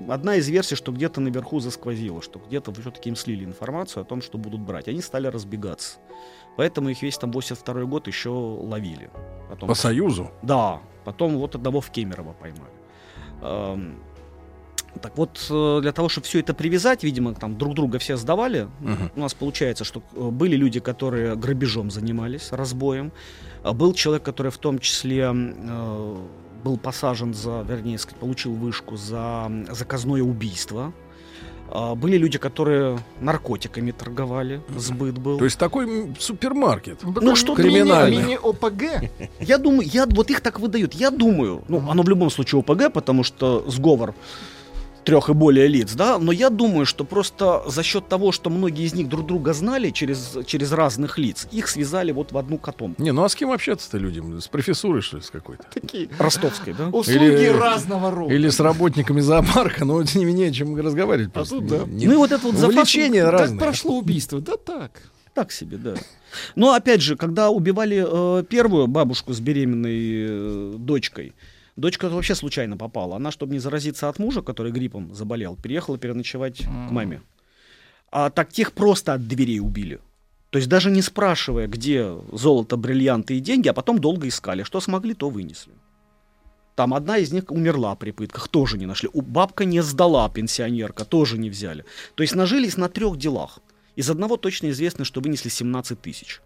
Одна 0.09 0.35
из 0.35 0.47
версий, 0.49 0.75
что 0.75 0.91
где-то 0.91 1.21
наверху 1.21 1.59
засквозило, 1.59 2.21
что 2.21 2.39
где-то 2.39 2.73
все-таки 2.73 3.09
им 3.09 3.15
слили 3.15 3.45
информацию 3.45 4.01
о 4.01 4.05
том, 4.05 4.21
что 4.21 4.37
будут 4.37 4.61
брать. 4.61 4.87
Они 4.87 5.01
стали 5.01 5.27
разбегаться. 5.27 5.97
Поэтому 6.57 6.89
их 6.89 7.01
весь 7.01 7.17
там 7.17 7.31
82 7.31 7.85
год 7.85 8.07
еще 8.07 8.29
ловили. 8.29 9.09
Потом 9.49 9.69
По 9.69 9.75
Союзу. 9.75 10.31
да, 10.41 10.81
потом 11.05 11.37
вот 11.37 11.55
одного 11.55 11.81
в 11.81 11.89
Кемерово 11.89 12.33
поймали. 12.33 12.71
Эм, 13.41 13.99
Так 14.99 15.17
вот, 15.17 15.45
э, 15.49 15.79
для 15.81 15.91
того, 15.91 16.09
чтобы 16.09 16.25
все 16.27 16.39
это 16.39 16.53
привязать, 16.53 17.03
видимо, 17.03 17.33
там 17.33 17.57
друг 17.57 17.73
друга 17.73 17.99
все 17.99 18.17
сдавали. 18.17 18.67
Мгм. 18.79 19.11
У 19.15 19.19
нас 19.19 19.33
получается, 19.33 19.83
что 19.83 20.01
э, 20.15 20.29
были 20.29 20.55
люди, 20.55 20.79
которые 20.79 21.35
грабежом 21.35 21.91
занимались, 21.91 22.51
разбоем. 22.51 23.11
А 23.63 23.73
Был 23.73 23.93
человек, 23.93 24.23
который 24.23 24.51
в 24.51 24.57
том 24.57 24.79
числе 24.79 25.31
э, 25.33 26.15
был 26.63 26.77
посажен 26.77 27.33
за, 27.33 27.61
вернее, 27.67 27.97
сказать, 27.97 28.19
получил 28.19 28.53
вышку 28.53 28.97
за 28.97 29.51
заказное 29.69 30.21
убийство. 30.23 30.93
А 31.69 31.95
Были 31.95 32.17
люди, 32.17 32.37
которые 32.37 32.97
наркотиками 33.19 33.91
торговали, 33.91 34.61
сбыт 34.77 35.17
был. 35.17 35.37
То 35.37 35.43
есть 35.43 35.59
такой 35.59 36.15
супермаркет. 36.17 37.03
Ну, 37.03 37.13
такой 37.13 37.35
что 37.35 37.55
криминальный. 37.55 38.17
мини- 38.17 38.37
Мини-ОПГ. 38.39 39.11
Я 39.41 39.57
думаю, 39.57 39.81
я, 39.85 40.05
вот 40.05 40.29
их 40.31 40.39
так 40.39 40.61
выдают. 40.61 40.93
Я 40.93 41.11
думаю, 41.11 41.63
ну, 41.67 41.83
оно 41.89 42.03
в 42.03 42.09
любом 42.09 42.29
случае 42.29 42.59
ОПГ, 42.61 42.93
потому 42.93 43.23
что 43.23 43.65
сговор 43.69 44.15
трех 45.07 45.29
и 45.29 45.33
более 45.33 45.67
лиц, 45.67 45.93
да, 45.93 46.19
но 46.19 46.31
я 46.31 46.49
думаю, 46.49 46.85
что 46.85 47.03
просто 47.03 47.63
за 47.65 47.81
счет 47.81 48.07
того, 48.07 48.31
что 48.31 48.49
многие 48.49 48.85
из 48.85 48.93
них 48.93 49.07
друг 49.09 49.25
друга 49.25 49.53
знали 49.53 49.89
через, 49.89 50.37
через 50.45 50.71
разных 50.71 51.17
лиц, 51.17 51.47
их 51.51 51.67
связали 51.69 52.11
вот 52.11 52.31
в 52.31 52.37
одну 52.37 52.57
котомку. 52.57 53.01
Не, 53.01 53.11
ну 53.11 53.23
а 53.23 53.29
с 53.29 53.35
кем 53.35 53.51
общаться-то 53.51 53.97
людям? 53.97 54.39
С 54.41 54.47
профессурой, 54.47 55.01
что 55.01 55.17
ли, 55.17 55.23
с 55.23 55.29
какой-то? 55.31 55.63
Такие 55.73 56.09
Ростовской, 56.19 56.73
да? 56.77 56.87
услуги 56.89 57.17
Или- 57.25 57.47
разного 57.47 58.11
рода. 58.11 58.33
Или 58.33 58.49
с 58.49 58.59
работниками 58.59 59.21
зоопарка, 59.21 59.85
но 59.85 60.01
не 60.03 60.25
менее, 60.25 60.51
чем 60.53 60.75
разговаривать. 60.77 61.33
просто. 61.33 61.55
тут 61.55 61.67
да. 61.67 61.77
Не- 61.87 62.05
Ну 62.07 62.13
и 62.13 62.15
вот 62.17 62.31
это 62.31 62.45
вот 62.45 62.55
за 62.55 62.67
Увлечения 62.67 63.23
Как 63.23 63.31
разные. 63.39 63.59
прошло 63.59 63.97
убийство? 63.97 64.41
Да 64.41 64.57
так. 64.57 64.91
Так 65.33 65.51
себе, 65.51 65.77
да. 65.77 65.93
Но 66.55 66.73
опять 66.73 67.01
же, 67.01 67.15
когда 67.15 67.49
убивали 67.49 68.05
э, 68.05 68.43
первую 68.43 68.87
бабушку 68.87 69.33
с 69.33 69.39
беременной 69.39 70.25
э, 70.27 70.75
дочкой, 70.77 71.33
дочка 71.77 72.09
вообще 72.09 72.35
случайно 72.35 72.75
попала. 72.75 73.15
Она, 73.15 73.31
чтобы 73.31 73.53
не 73.53 73.59
заразиться 73.59 74.09
от 74.09 74.19
мужа, 74.19 74.41
который 74.41 74.71
гриппом 74.71 75.13
заболел, 75.13 75.55
переехала 75.55 75.97
переночевать 75.97 76.63
к 76.63 76.91
маме. 76.91 77.21
А 78.11 78.29
так 78.29 78.51
тех 78.51 78.73
просто 78.73 79.13
от 79.13 79.27
дверей 79.27 79.59
убили. 79.59 79.99
То 80.49 80.59
есть 80.59 80.69
даже 80.69 80.91
не 80.91 81.01
спрашивая, 81.01 81.67
где 81.67 82.15
золото, 82.31 82.77
бриллианты 82.77 83.37
и 83.37 83.39
деньги, 83.39 83.67
а 83.67 83.73
потом 83.73 83.99
долго 83.99 84.27
искали. 84.27 84.63
Что 84.63 84.79
смогли, 84.79 85.13
то 85.13 85.29
вынесли. 85.29 85.73
Там 86.75 86.93
одна 86.93 87.17
из 87.17 87.33
них 87.33 87.51
умерла 87.51 87.95
при 87.95 88.11
пытках, 88.11 88.47
тоже 88.47 88.77
не 88.77 88.85
нашли. 88.85 89.09
У 89.11 89.21
бабка 89.21 89.65
не 89.65 89.81
сдала, 89.81 90.29
пенсионерка, 90.29 91.05
тоже 91.05 91.37
не 91.37 91.49
взяли. 91.49 91.85
То 92.15 92.23
есть 92.23 92.35
нажились 92.35 92.77
на 92.77 92.87
трех 92.87 93.17
делах. 93.17 93.59
Из 93.95 94.09
одного 94.09 94.37
точно 94.37 94.69
известно, 94.69 95.03
что 95.03 95.19
вынесли 95.19 95.49
17 95.49 95.99
тысяч. 95.99 96.39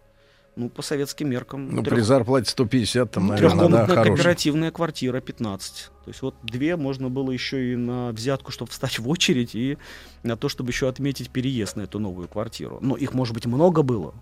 Ну, 0.54 0.68
по 0.68 0.82
советским 0.82 1.30
меркам. 1.30 1.68
Ну, 1.70 1.82
трех- 1.82 1.94
при 1.94 2.02
зарплате 2.02 2.50
150, 2.50 3.10
там, 3.10 3.28
наверное, 3.28 3.50
да, 3.50 3.56
Трехкомнатная 3.56 3.96
хороший. 3.96 4.16
кооперативная 4.16 4.70
квартира 4.70 5.20
15. 5.20 5.90
То 6.04 6.10
есть 6.10 6.20
вот 6.20 6.34
две 6.42 6.76
можно 6.76 7.08
было 7.08 7.30
еще 7.30 7.72
и 7.72 7.76
на 7.76 8.10
взятку, 8.10 8.52
чтобы 8.52 8.70
встать 8.70 8.98
в 8.98 9.08
очередь, 9.08 9.54
и 9.54 9.78
на 10.22 10.36
то, 10.36 10.50
чтобы 10.50 10.70
еще 10.70 10.88
отметить 10.88 11.30
переезд 11.30 11.76
на 11.76 11.82
эту 11.82 11.98
новую 11.98 12.28
квартиру. 12.28 12.78
Но 12.82 12.96
их, 12.96 13.14
может 13.14 13.32
быть, 13.34 13.46
много 13.46 13.82
было. 13.82 14.12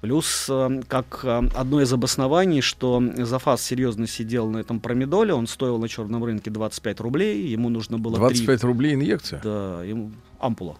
Плюс, 0.00 0.46
э, 0.48 0.82
как 0.86 1.20
э, 1.24 1.48
одно 1.54 1.80
из 1.80 1.92
обоснований, 1.92 2.60
что 2.60 3.02
Зафас 3.16 3.62
серьезно 3.62 4.06
сидел 4.06 4.48
на 4.48 4.58
этом 4.58 4.78
промедоле, 4.78 5.34
он 5.34 5.46
стоил 5.48 5.78
на 5.78 5.88
черном 5.88 6.22
рынке 6.22 6.50
25 6.50 7.00
рублей, 7.00 7.48
ему 7.48 7.70
нужно 7.70 7.98
было 7.98 8.14
3 8.14 8.20
25 8.20 8.64
рублей 8.64 8.94
инъекция? 8.94 9.40
да, 9.42 9.82
ему 9.82 10.12
ампула. 10.38 10.76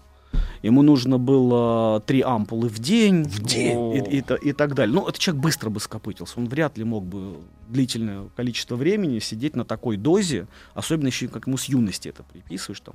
Ему 0.62 0.82
нужно 0.82 1.18
было 1.18 2.00
три 2.00 2.22
ампулы 2.22 2.68
в 2.68 2.78
день. 2.78 3.24
В 3.24 3.40
день? 3.42 3.94
И, 3.96 4.18
и 4.18 4.20
та- 4.22 4.36
и 4.36 4.52
так 4.52 4.74
далее. 4.74 4.94
Ну, 4.94 5.02
этот 5.06 5.18
человек 5.18 5.42
быстро 5.42 5.70
бы 5.70 5.80
скопытился. 5.80 6.38
Он 6.38 6.48
вряд 6.48 6.78
ли 6.78 6.84
мог 6.84 7.04
бы 7.04 7.36
длительное 7.68 8.28
количество 8.36 8.76
времени 8.76 9.18
сидеть 9.18 9.56
на 9.56 9.64
такой 9.64 9.96
дозе, 9.96 10.46
особенно 10.74 11.08
еще 11.08 11.28
как 11.28 11.46
ему 11.46 11.56
с 11.56 11.64
юности 11.64 12.08
это 12.08 12.22
приписываешь, 12.22 12.80
там, 12.80 12.94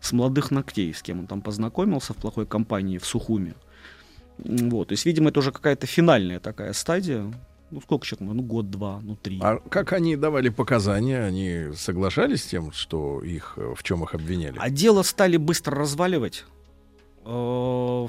с 0.00 0.12
молодых 0.12 0.50
ногтей, 0.50 0.92
с 0.94 1.02
кем 1.02 1.20
он 1.20 1.26
там 1.26 1.40
познакомился 1.40 2.12
в 2.12 2.16
плохой 2.16 2.46
компании 2.46 2.98
в 2.98 3.04
Сухуме. 3.06 3.54
Вот, 4.38 4.88
то 4.88 4.92
есть, 4.92 5.04
видимо, 5.04 5.30
это 5.30 5.40
уже 5.40 5.50
какая-то 5.50 5.86
финальная 5.86 6.38
такая 6.38 6.72
стадия. 6.72 7.24
Ну, 7.70 7.80
сколько 7.82 8.06
человек, 8.06 8.34
ну, 8.34 8.42
год-два, 8.42 9.00
ну, 9.02 9.14
три. 9.16 9.38
А 9.42 9.58
как 9.68 9.92
они 9.92 10.16
давали 10.16 10.48
показания? 10.48 11.22
Они 11.22 11.74
соглашались 11.76 12.44
с 12.44 12.46
тем, 12.46 12.72
что 12.72 13.20
их, 13.22 13.58
в 13.58 13.82
чем 13.82 14.04
их 14.04 14.14
обвиняли? 14.14 14.56
А 14.58 14.70
дело 14.70 15.02
стали 15.02 15.36
быстро 15.36 15.76
разваливать. 15.76 16.46
Э, 17.28 18.08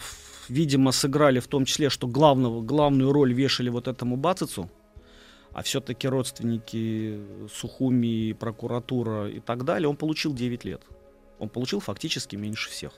Видимо, 0.49 0.91
сыграли 0.91 1.39
в 1.39 1.47
том 1.47 1.65
числе, 1.65 1.89
что 1.89 2.08
главного, 2.08 2.62
главную 2.62 3.12
роль 3.12 3.34
вешали 3.34 3.69
вот 3.69 3.88
этому 3.88 4.17
Бацицу. 4.17 4.69
А 5.53 5.62
все-таки 5.62 6.08
родственники 6.08 7.19
Сухуми, 7.53 8.34
прокуратура 8.34 9.29
и 9.29 9.39
так 9.39 9.63
далее, 9.63 9.88
он 9.88 9.95
получил 9.95 10.34
9 10.34 10.65
лет. 10.65 10.82
Он 11.39 11.49
получил 11.49 11.79
фактически 11.79 12.36
меньше 12.36 12.69
всех. 12.69 12.93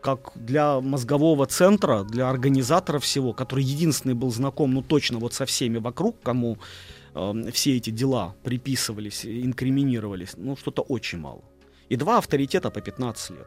Как 0.00 0.32
для 0.34 0.80
мозгового 0.80 1.46
центра, 1.46 2.04
для 2.04 2.28
организатора 2.28 2.98
всего, 2.98 3.32
который 3.32 3.64
единственный 3.64 4.14
был 4.14 4.30
знаком, 4.30 4.74
ну 4.74 4.82
точно 4.82 5.18
вот 5.18 5.34
со 5.34 5.44
всеми 5.44 5.78
вокруг, 5.78 6.16
кому 6.22 6.58
э, 7.14 7.50
все 7.52 7.76
эти 7.76 7.90
дела 7.90 8.34
приписывались, 8.42 9.24
инкриминировались, 9.24 10.34
ну 10.36 10.56
что-то 10.56 10.82
очень 10.82 11.18
мало. 11.18 11.42
И 11.88 11.96
два 11.96 12.18
авторитета 12.18 12.70
по 12.70 12.82
15 12.82 13.30
лет, 13.30 13.46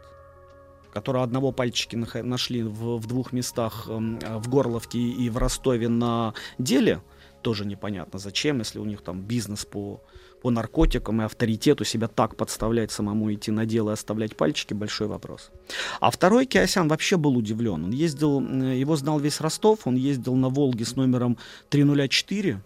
которые 0.98 1.22
одного 1.22 1.52
пальчики 1.52 1.96
нашли 1.96 2.64
в, 2.64 2.98
в 2.98 3.06
двух 3.06 3.32
местах, 3.32 3.86
эм, 3.88 4.18
э, 4.20 4.38
в 4.40 4.50
Горловке 4.50 4.98
и 4.98 5.30
в 5.30 5.38
Ростове 5.38 5.90
на 5.90 6.34
деле, 6.58 7.02
тоже 7.44 7.66
непонятно 7.66 8.18
зачем, 8.18 8.58
если 8.58 8.80
у 8.80 8.86
них 8.86 9.02
там 9.02 9.22
бизнес 9.22 9.64
по, 9.64 10.02
по 10.42 10.50
наркотикам 10.50 11.22
и 11.22 11.26
авторитету 11.26 11.86
себя 11.86 12.08
так 12.08 12.36
подставлять, 12.36 12.90
самому 12.90 13.32
идти 13.32 13.52
на 13.52 13.68
дело 13.68 13.92
и 13.92 13.94
оставлять 13.94 14.36
пальчики, 14.36 14.74
большой 14.74 15.08
вопрос. 15.08 15.52
А 16.00 16.10
второй 16.10 16.48
Киосян 16.48 16.88
вообще 16.88 17.16
был 17.18 17.38
удивлен. 17.38 17.84
Он 17.84 17.92
ездил, 17.92 18.42
э, 18.42 18.80
его 18.80 18.96
знал 18.96 19.20
весь 19.20 19.40
Ростов, 19.40 19.86
он 19.86 19.98
ездил 19.98 20.36
на 20.36 20.50
Волге 20.50 20.84
с 20.84 20.96
номером 20.96 21.38
304, 21.70 22.60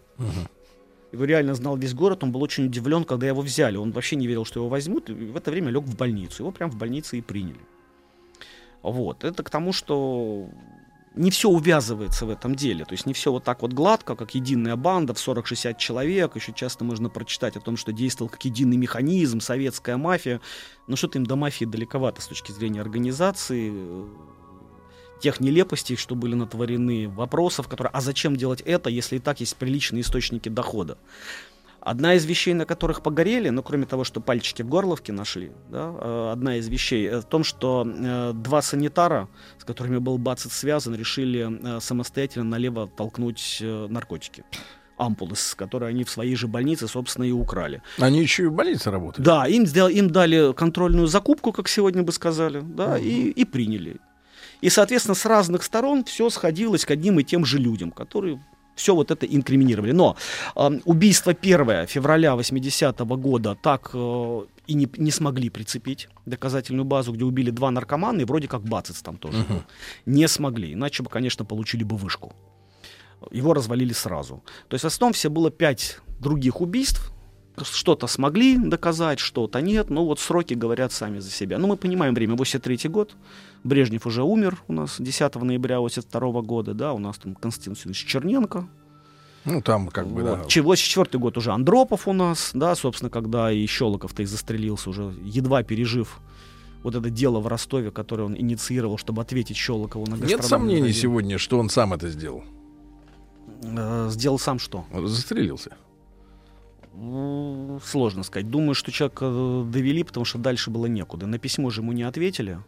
его 1.12 1.26
реально 1.26 1.54
знал 1.56 1.76
весь 1.76 1.94
город, 1.94 2.24
он 2.24 2.32
был 2.32 2.42
очень 2.42 2.68
удивлен, 2.68 3.04
когда 3.04 3.28
его 3.28 3.42
взяли. 3.42 3.76
Он 3.76 3.92
вообще 3.92 4.16
не 4.16 4.28
верил, 4.28 4.46
что 4.46 4.62
его 4.62 4.70
возьмут, 4.70 5.10
и 5.10 5.14
в 5.14 5.36
это 5.36 5.52
время 5.52 5.70
лег 5.70 5.84
в 5.84 5.98
больницу. 5.98 6.44
Его 6.44 6.52
прям 6.52 6.72
в 6.72 6.78
больнице 6.78 7.18
и 7.18 7.22
приняли. 7.22 7.60
Вот. 8.84 9.24
Это 9.24 9.44
к 9.44 9.50
тому, 9.50 9.74
что 9.74 10.50
не 11.14 11.30
все 11.30 11.50
увязывается 11.50 12.26
в 12.26 12.30
этом 12.30 12.56
деле. 12.56 12.86
То 12.86 12.94
есть 12.94 13.06
не 13.06 13.14
все 13.14 13.32
вот 13.32 13.44
так 13.44 13.62
вот 13.62 13.74
гладко, 13.74 14.16
как 14.16 14.34
единая 14.34 14.76
банда 14.76 15.14
в 15.14 15.18
40-60 15.18 15.78
человек. 15.78 16.36
Еще 16.36 16.54
часто 16.54 16.84
можно 16.84 17.10
прочитать 17.10 17.58
о 17.58 17.60
том, 17.60 17.76
что 17.76 17.92
действовал 17.92 18.30
как 18.30 18.46
единый 18.46 18.78
механизм, 18.78 19.42
советская 19.42 19.98
мафия. 19.98 20.40
Но 20.88 20.96
что-то 20.96 21.18
им 21.18 21.26
до 21.26 21.36
мафии 21.36 21.66
далековато 21.66 22.22
с 22.22 22.28
точки 22.28 22.52
зрения 22.52 22.82
организации, 22.82 23.72
э, 23.74 24.08
тех 25.22 25.40
нелепостей, 25.40 25.98
что 25.98 26.16
были 26.16 26.34
натворены, 26.34 27.08
вопросов, 27.08 27.68
которые, 27.68 27.92
а 27.92 28.02
зачем 28.02 28.36
делать 28.36 28.62
это, 28.62 28.90
если 28.90 29.18
и 29.18 29.20
так 29.20 29.40
есть 29.40 29.56
приличные 29.58 30.02
источники 30.02 30.50
дохода. 30.50 30.98
Одна 31.82 32.14
из 32.14 32.26
вещей, 32.26 32.54
на 32.54 32.66
которых 32.66 33.02
погорели, 33.02 33.50
ну, 33.50 33.64
кроме 33.64 33.88
того, 33.88 34.04
что 34.04 34.22
пальчики 34.22 34.62
в 34.62 34.68
горловке 34.68 35.12
нашли, 35.12 35.52
да, 35.70 35.92
э, 36.00 36.30
одна 36.32 36.58
из 36.58 36.68
вещей 36.68 37.08
э, 37.08 37.22
в 37.22 37.26
том, 37.26 37.44
что 37.44 37.88
э, 37.88 38.34
два 38.36 38.62
санитара, 38.62 39.28
с 39.58 39.64
которыми 39.64 39.98
был 39.98 40.20
Бацет 40.20 40.52
связан, 40.52 40.94
решили 40.94 41.80
самостоятельно 41.80 42.46
налево 42.46 42.88
толкнуть 42.88 43.58
наркотики. 43.62 44.44
Ампулы, 44.98 45.36
с 45.36 45.56
которые 45.56 45.90
они 45.90 46.04
в 46.04 46.12
своей 46.12 46.36
же 46.36 46.48
больнице, 46.48 46.88
собственно, 46.88 47.26
и 47.26 47.32
украли. 47.32 47.82
Они 47.98 48.22
еще 48.22 48.44
и 48.44 48.46
в 48.46 48.54
больнице 48.54 48.92
работают. 48.92 49.26
Да, 49.26 49.48
им, 49.48 49.66
сдел- 49.66 49.90
им 49.90 50.12
дали 50.12 50.54
контрольную 50.54 51.08
закупку, 51.08 51.52
как 51.52 51.68
сегодня 51.68 52.04
бы 52.04 52.12
сказали, 52.12 52.62
да, 52.62 53.00
и, 53.00 53.30
и 53.30 53.44
приняли. 53.46 53.98
И, 54.62 54.70
соответственно, 54.70 55.16
с 55.16 55.26
разных 55.26 55.64
сторон 55.64 56.04
все 56.04 56.30
сходилось 56.30 56.86
к 56.86 56.92
одним 56.92 57.20
и 57.20 57.24
тем 57.24 57.46
же 57.46 57.58
людям, 57.58 57.90
которые 57.90 58.40
Все 58.76 58.96
вот 58.96 59.12
это 59.12 59.26
инкриминировали. 59.26 59.92
Но 59.92 60.16
э, 60.56 60.70
убийство 60.86 61.34
1 61.40 61.88
февраля 61.88 62.34
80-го 62.34 63.18
года 63.18 63.58
так 63.62 63.92
э, 63.94 64.42
и 64.68 64.74
не, 64.74 64.88
не 64.98 65.12
смогли 65.12 65.50
прицепить 65.50 66.08
доказательную 66.26 66.86
базу, 66.86 67.14
где 67.14 67.26
убили 67.26 67.52
два 67.52 67.72
наркомана, 67.72 68.22
и 68.22 68.26
вроде 68.26 68.48
как 68.48 68.64
Бацец 68.64 69.02
там 69.02 69.18
тоже 69.18 69.44
был. 69.50 69.64
Не 70.06 70.28
смогли, 70.28 70.74
иначе 70.74 71.04
бы, 71.04 71.10
конечно, 71.10 71.46
получили 71.46 71.84
бы 71.84 71.98
вышку. 71.98 72.34
Его 73.32 73.54
развалили 73.54 73.94
сразу. 73.94 74.44
То 74.68 74.76
есть 74.76 74.84
в 74.84 74.88
основном 74.88 75.14
все 75.14 75.30
было 75.30 75.52
пять 75.52 76.00
других 76.20 76.62
убийств, 76.62 77.12
что-то 77.62 78.08
смогли 78.08 78.58
доказать, 78.58 79.20
что-то 79.20 79.62
нет. 79.62 79.90
Но 79.90 80.06
вот 80.06 80.20
сроки 80.20 80.54
говорят 80.54 80.92
сами 80.92 81.20
за 81.20 81.30
себя. 81.30 81.58
Ну, 81.58 81.68
мы 81.68 81.78
понимаем 81.78 82.14
время. 82.14 82.36
83 82.36 82.90
год. 82.90 83.16
Брежнев 83.64 84.06
уже 84.08 84.24
умер 84.24 84.62
у 84.68 84.74
нас 84.74 84.96
10 85.00 85.36
ноября 85.36 85.80
82 85.80 86.42
года. 86.42 86.74
Да, 86.74 86.94
у 86.94 87.00
нас 87.00 87.18
там 87.18 87.36
Константин 87.36 87.74
Васильевич 87.74 88.06
Черненко. 88.06 88.68
Ну, 89.46 89.62
там 89.62 89.88
как 89.88 90.08
бы, 90.08 90.24
да. 90.24 90.36
Вот. 90.36 90.56
84 90.56 91.20
год 91.20 91.38
уже 91.38 91.52
Андропов 91.52 92.08
у 92.08 92.14
нас, 92.14 92.52
да, 92.54 92.76
собственно, 92.76 93.10
когда 93.10 93.52
и 93.52 93.66
Щелоков-то 93.66 94.22
и 94.22 94.26
застрелился 94.26 94.90
уже, 94.90 95.14
едва 95.24 95.64
пережив 95.64 96.20
вот 96.84 96.96
это 96.96 97.10
дело 97.10 97.40
в 97.40 97.48
Ростове, 97.48 97.92
которое 97.92 98.24
он 98.24 98.36
инициировал, 98.36 98.98
чтобы 98.98 99.22
ответить 99.22 99.58
Щелокову 99.58 100.06
на 100.06 100.16
Нет 100.16 100.44
сомнений 100.44 100.94
сегодня, 100.94 101.38
что 101.38 101.60
он 101.60 101.70
сам 101.70 101.94
это 101.94 102.10
сделал. 102.10 102.44
Э, 103.64 104.10
Сделал 104.10 104.40
сам 104.40 104.60
что? 104.60 104.86
Застрелился. 104.94 105.76
Сложно 107.84 108.24
сказать. 108.24 108.50
Думаю, 108.50 108.74
что 108.76 108.92
человека 108.92 109.26
э, 109.28 109.66
довели, 109.72 110.04
потому 110.04 110.26
что 110.26 110.38
дальше 110.40 110.70
было 110.70 110.86
некуда. 110.88 111.26
На 111.28 111.40
письмо 111.40 111.70
же 111.70 111.82
ему 111.82 111.92
не 111.94 112.04
ответили. 112.04 112.60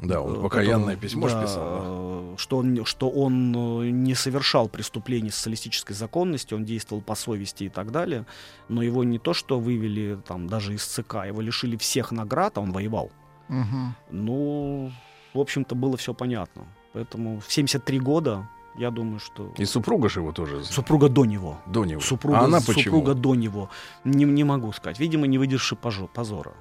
Да, 0.00 0.20
он 0.20 0.36
э, 0.38 0.42
покаянное 0.42 0.94
которое- 0.94 0.96
письмо 0.96 1.28
да, 1.28 1.42
писал. 1.42 1.64
да. 1.64 1.80
э, 1.82 2.34
Что 2.38 2.56
он, 2.58 2.84
что 2.84 3.08
он 3.08 3.54
э, 3.82 3.90
не 3.90 4.14
совершал 4.14 4.68
преступлений 4.68 5.30
социалистической 5.30 5.94
законности, 5.94 6.54
он 6.54 6.64
действовал 6.64 7.02
по 7.02 7.14
совести 7.14 7.64
и 7.64 7.68
так 7.68 7.90
далее. 7.92 8.26
Но 8.68 8.82
его 8.82 9.04
не 9.04 9.18
то, 9.18 9.32
что 9.32 9.58
вывели 9.60 10.18
там 10.26 10.48
даже 10.48 10.74
из 10.74 10.84
ЦК, 10.84 11.26
его 11.26 11.40
лишили 11.40 11.76
всех 11.76 12.10
наград, 12.12 12.58
а 12.58 12.60
он 12.60 12.72
воевал. 12.72 13.10
Мгм. 13.48 13.94
Ну, 14.10 14.92
в 15.34 15.38
общем-то, 15.40 15.74
было 15.74 15.96
все 15.96 16.14
понятно. 16.14 16.64
Поэтому 16.92 17.40
в 17.40 17.52
73 17.52 17.98
года, 18.00 18.48
я 18.78 18.90
думаю, 18.90 19.18
что... 19.18 19.52
И 19.56 19.64
супруга 19.64 20.08
же 20.08 20.20
его 20.20 20.32
тоже 20.32 20.64
Супруга 20.64 21.08
до 21.08 21.24
него. 21.24 21.58
до 21.66 21.84
него. 21.84 22.00
Супруга, 22.00 22.38
а 22.40 22.44
она 22.44 22.58
почему? 22.60 22.82
супруга 22.84 23.14
до 23.14 23.34
него. 23.34 23.70
Не, 24.04 24.24
не 24.24 24.44
могу 24.44 24.72
сказать. 24.72 25.00
Видимо, 25.00 25.26
не 25.26 25.38
выдержавши 25.38 25.74
пожо- 25.74 26.08
позора. 26.08 26.52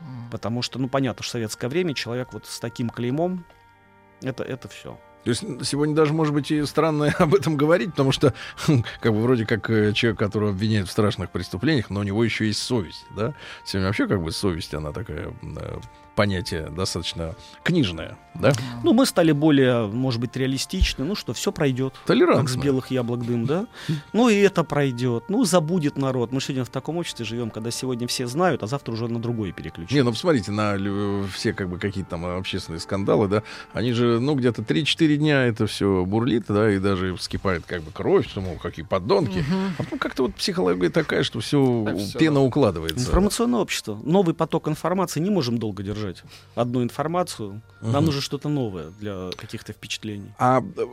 М. 0.00 0.28
Потому 0.30 0.62
что, 0.62 0.78
ну, 0.78 0.88
понятно, 0.88 1.22
что 1.22 1.30
в 1.30 1.32
советское 1.32 1.68
время 1.68 1.94
человек 1.94 2.32
вот 2.32 2.46
с 2.46 2.60
таким 2.60 2.90
клеймом, 2.90 3.44
это, 4.22 4.44
это 4.44 4.68
все. 4.68 4.98
То 5.24 5.30
есть 5.30 5.42
сегодня 5.66 5.94
даже, 5.94 6.12
может 6.14 6.32
быть, 6.32 6.50
и 6.50 6.64
странно 6.64 7.12
об 7.18 7.34
этом 7.34 7.56
говорить, 7.56 7.90
потому 7.90 8.12
что, 8.12 8.32
как 9.00 9.12
бы, 9.12 9.20
вроде 9.20 9.44
как 9.46 9.68
э, 9.70 9.92
человек, 9.92 10.18
которого 10.18 10.50
обвиняют 10.50 10.88
в 10.88 10.92
страшных 10.92 11.30
преступлениях, 11.30 11.90
но 11.90 12.00
у 12.00 12.02
него 12.02 12.24
еще 12.24 12.46
есть 12.46 12.62
совесть, 12.62 13.04
да? 13.16 13.34
Сегодня 13.64 13.88
вообще, 13.88 14.06
как 14.06 14.22
бы, 14.22 14.32
совесть, 14.32 14.74
она 14.74 14.92
такая, 14.92 15.34
э, 15.42 15.78
понятие 16.20 16.68
достаточно 16.68 17.34
книжное, 17.62 18.18
да? 18.34 18.52
Ну, 18.84 18.92
мы 18.92 19.06
стали 19.06 19.32
более, 19.32 19.86
может 19.86 20.20
быть, 20.20 20.36
реалистичны. 20.36 21.02
Ну 21.02 21.14
что, 21.14 21.32
все 21.32 21.50
пройдет. 21.50 21.94
Как 21.94 22.02
с 22.02 22.06
Толерантно. 22.08 22.60
белых 22.60 22.90
яблок 22.90 23.24
дым, 23.24 23.46
да? 23.46 23.66
Ну 24.12 24.28
и 24.28 24.34
это 24.34 24.62
пройдет. 24.62 25.24
Ну, 25.28 25.46
забудет 25.46 25.96
народ. 25.96 26.30
Мы 26.30 26.42
сегодня 26.42 26.66
в 26.66 26.68
таком 26.68 26.98
обществе 26.98 27.24
живем, 27.24 27.48
когда 27.48 27.70
сегодня 27.70 28.06
все 28.06 28.26
знают, 28.26 28.62
а 28.62 28.66
завтра 28.66 28.92
уже 28.92 29.08
на 29.08 29.18
другое 29.18 29.52
переключат. 29.52 29.92
Не, 29.92 30.02
ну 30.02 30.10
посмотрите 30.10 30.52
на 30.52 30.76
все 31.32 31.54
как 31.54 31.70
бы 31.70 31.78
какие-то 31.78 32.10
там 32.10 32.26
общественные 32.26 32.80
скандалы, 32.80 33.26
да, 33.26 33.42
они 33.72 33.92
же, 33.94 34.20
ну, 34.20 34.34
где-то 34.34 34.60
3-4 34.60 35.16
дня 35.16 35.46
это 35.46 35.66
все 35.66 36.04
бурлит, 36.04 36.44
да, 36.48 36.70
и 36.70 36.78
даже 36.78 37.16
вскипает 37.16 37.64
как 37.64 37.82
бы 37.82 37.92
кровь, 37.92 38.28
что, 38.28 38.42
мол, 38.42 38.56
какие 38.56 38.84
подонки. 38.84 39.42
А 39.78 39.82
потом 39.84 39.98
как-то 39.98 40.24
вот 40.24 40.34
психология 40.34 40.90
такая, 40.90 41.22
что 41.22 41.40
все 41.40 41.96
пена 42.18 42.42
укладывается. 42.42 43.06
Информационное 43.08 43.60
общество. 43.60 43.98
Новый 44.04 44.34
поток 44.34 44.68
информации 44.68 45.20
не 45.20 45.30
можем 45.30 45.56
долго 45.56 45.82
держать. 45.82 46.09
Одну 46.54 46.82
информацию. 46.82 47.62
Нам 47.80 47.90
Мгм. 47.92 48.04
нужно 48.06 48.20
что-то 48.20 48.48
новое 48.48 48.90
для 48.98 49.30
каких-то 49.36 49.72
впечатлений. 49.72 50.32
А 50.38 50.60
э, 50.60 50.86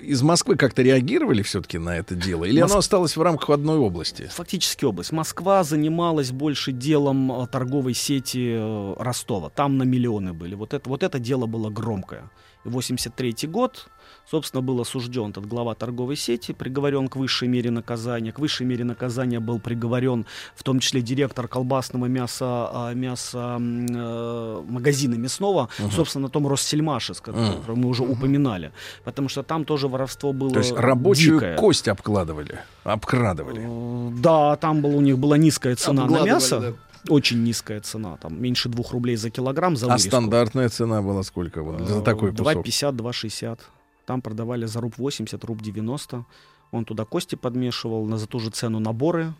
из 0.00 0.22
Москвы 0.22 0.56
как-то 0.56 0.82
реагировали 0.82 1.42
все-таки 1.42 1.78
на 1.78 1.96
это 1.96 2.14
дело? 2.14 2.44
Или 2.44 2.60
Моск- 2.62 2.70
оно 2.70 2.78
осталось 2.78 3.16
в 3.16 3.22
рамках 3.22 3.50
одной 3.50 3.78
области? 3.78 4.28
Фактически 4.32 4.84
область. 4.84 5.12
Москва 5.12 5.64
занималась 5.64 6.30
больше 6.32 6.72
делом 6.72 7.32
э, 7.32 7.46
торговой 7.46 7.94
сети 7.94 8.54
э, 8.58 8.94
Ростова. 8.98 9.50
Там 9.50 9.78
на 9.78 9.84
миллионы 9.84 10.32
были. 10.32 10.54
Вот 10.54 10.74
это, 10.74 10.88
вот 10.88 11.02
это 11.02 11.18
дело 11.18 11.46
было 11.46 11.70
громкое. 11.70 12.30
И 12.64 12.68
83 12.68 13.48
год, 13.48 13.88
собственно, 14.30 14.62
был 14.62 14.80
осужден 14.80 15.30
этот 15.30 15.46
глава 15.46 15.74
торговой 15.74 16.16
сети, 16.16 16.52
приговорен 16.52 17.08
к 17.08 17.16
высшей 17.16 17.48
мере 17.48 17.70
наказания. 17.70 18.32
К 18.32 18.38
высшей 18.38 18.66
мере 18.66 18.84
наказания 18.84 19.40
был 19.40 19.58
приговорен 19.60 20.26
в 20.54 20.62
том 20.62 20.80
числе 20.80 21.00
директор 21.02 21.48
колбасного 21.48 22.06
мяса, 22.06 22.44
а, 22.72 22.92
мяса 22.94 23.58
э, 23.60 24.62
магазина 24.68 25.14
мясного, 25.14 25.68
собственно, 25.94 26.24
на 26.24 26.28
том 26.30 26.46
Россельмаше, 26.48 27.14
с 27.14 27.20
которым 27.20 27.60
Мгм. 27.66 27.80
мы 27.80 27.88
уже 27.88 28.02
упоминали. 28.02 28.72
Потому 29.04 29.28
что 29.28 29.42
там 29.42 29.64
тоже 29.64 29.88
воровство 29.88 30.32
было 30.32 30.50
То 30.50 30.58
есть 30.60 30.72
рабочую 30.72 31.34
дикое. 31.40 31.56
кость 31.56 31.88
обкладывали, 31.88 32.58
обкрадывали. 32.84 33.62
Э, 33.64 34.10
Да, 34.20 34.56
там 34.56 34.80
была 34.82 34.94
у 34.94 35.00
них 35.00 35.18
была 35.18 35.36
низкая 35.38 35.76
цена 35.76 36.06
на 36.06 36.22
мясо. 36.24 36.60
да. 36.60 36.72
Очень 37.08 37.44
низкая 37.44 37.80
цена, 37.80 38.16
там 38.16 38.42
меньше 38.42 38.68
двух 38.68 38.90
рублей 38.92 39.14
за 39.16 39.30
килограмм 39.30 39.76
за 39.76 39.86
А 39.86 39.90
вырезку. 39.90 40.08
стандартная 40.08 40.68
цена 40.68 41.02
была 41.02 41.22
сколько 41.22 41.62
вот 41.62 41.86
за 41.86 41.98
Э, 41.98 42.02
такой 42.02 42.32
кусок? 42.32 42.46
2,50, 42.66 42.92
2,60. 42.96 43.60
Там 44.06 44.22
продавали 44.22 44.66
за 44.66 44.80
руб 44.80 44.96
80, 44.96 45.44
руб 45.44 45.60
90. 45.60 46.24
Он 46.70 46.84
туда 46.84 47.04
кости 47.04 47.34
подмешивал, 47.34 48.06
на 48.06 48.18
за 48.18 48.26
ту 48.26 48.38
же 48.38 48.50
цену 48.50 48.78
наборы. 48.78 49.34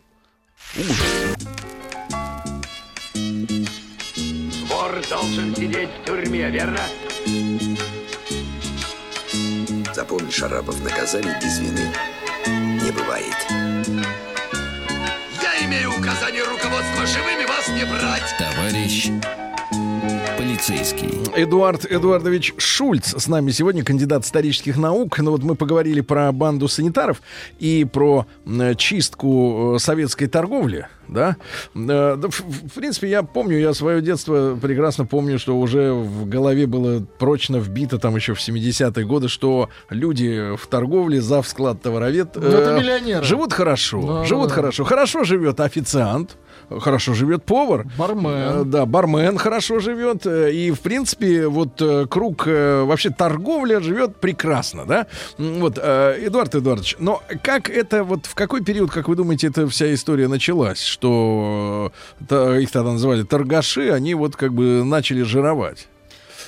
Вор 4.69 5.03
должен 5.09 5.55
сидеть 5.55 5.89
в 5.89 6.05
тюрьме, 6.05 6.51
верно? 6.51 6.81
Запомни, 9.95 10.31
Шарапов, 10.31 10.83
наказаний 10.83 11.33
без 11.41 11.61
вины 11.61 11.93
не 12.47 12.91
бывает. 12.91 13.37
Я 15.43 15.67
имею 15.67 15.91
указание 15.97 16.43
руководства 16.43 17.07
живыми 17.07 17.47
вас 17.47 17.69
не 17.69 17.85
брать. 17.85 18.35
Товарищ 18.39 19.11
полицейский. 20.57 21.09
Эдуард 21.37 21.85
Эдуардович 21.85 22.55
Шульц 22.57 23.15
с 23.15 23.29
нами 23.29 23.51
сегодня, 23.51 23.85
кандидат 23.85 24.25
исторических 24.25 24.77
наук. 24.79 25.19
Ну 25.19 25.31
вот 25.33 25.43
мы 25.43 25.55
поговорили 25.55 26.01
про 26.01 26.33
банду 26.33 26.67
санитаров 26.69 27.21
и 27.59 27.85
про 27.85 28.27
чистку 28.77 29.75
э, 29.77 29.79
советской 29.79 30.27
торговли, 30.27 30.89
да. 31.09 31.37
Э, 31.75 32.17
да, 32.17 32.29
в, 32.29 32.73
принципе, 32.75 33.11
я 33.11 33.23
помню, 33.23 33.59
я 33.59 33.75
свое 33.75 34.01
детство 34.01 34.57
прекрасно 34.61 35.05
помню, 35.05 35.39
что 35.39 35.59
уже 35.59 35.93
в 35.93 36.27
голове 36.27 36.67
было 36.67 37.05
прочно 37.19 37.57
вбито 37.57 37.99
там 37.99 38.17
еще 38.17 38.35
в 38.35 38.39
70-е 38.39 39.05
годы, 39.05 39.29
что 39.29 39.69
люди 39.91 40.57
в 40.57 40.67
торговле, 40.69 41.21
зав 41.21 41.47
склад 41.47 41.83
товаровед, 41.83 42.35
Ну, 42.37 42.43
э, 42.43 43.23
живут 43.23 43.53
хорошо, 43.53 44.03
Да, 44.03 44.25
живут 44.25 44.49
да. 44.49 44.55
хорошо. 44.55 44.85
Хорошо 44.85 45.25
живет 45.25 45.61
официант, 45.61 46.37
хорошо 46.81 47.15
живет 47.15 47.45
повар, 47.45 47.87
Бармен. 47.99 48.27
Э, 48.27 48.65
Да, 48.65 48.87
бармен 48.87 49.39
хорошо 49.39 49.79
живет. 49.81 50.27
э, 50.27 50.53
И, 50.53 50.71
в 50.71 50.81
принципе, 50.81 51.47
вот 51.49 51.81
э, 51.81 52.07
круг 52.07 52.47
вообще 52.47 53.11
торговля 53.11 53.81
живет 53.81 54.17
прекрасно, 54.17 54.85
да? 54.85 55.07
Вот, 55.39 55.79
Эдуард 55.79 56.55
Эдуардович, 56.55 56.97
но 56.99 57.23
как 57.43 57.71
это, 57.71 58.05
вот 58.05 58.27
в 58.27 58.35
какой 58.35 58.65
период, 58.65 58.91
как 58.91 59.09
вы 59.09 59.17
думаете, 59.17 59.49
эта 59.49 59.69
вся 59.69 59.93
история 59.95 60.29
началась? 60.29 60.83
Что 60.83 61.93
их 62.21 62.71
тогда 62.71 62.93
называли 62.93 63.23
торгаши, 63.23 63.91
они 63.91 64.15
вот 64.15 64.37
как 64.37 64.53
бы 64.53 64.83
начали 64.85 65.23
жировать. 65.23 65.89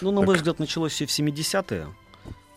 Ну, 0.01 0.11
на 0.13 0.23
мой 0.23 0.37
взгляд, 0.37 0.59
началось 0.59 0.93
все 0.93 1.07
в 1.07 1.11
70-е, 1.11 1.87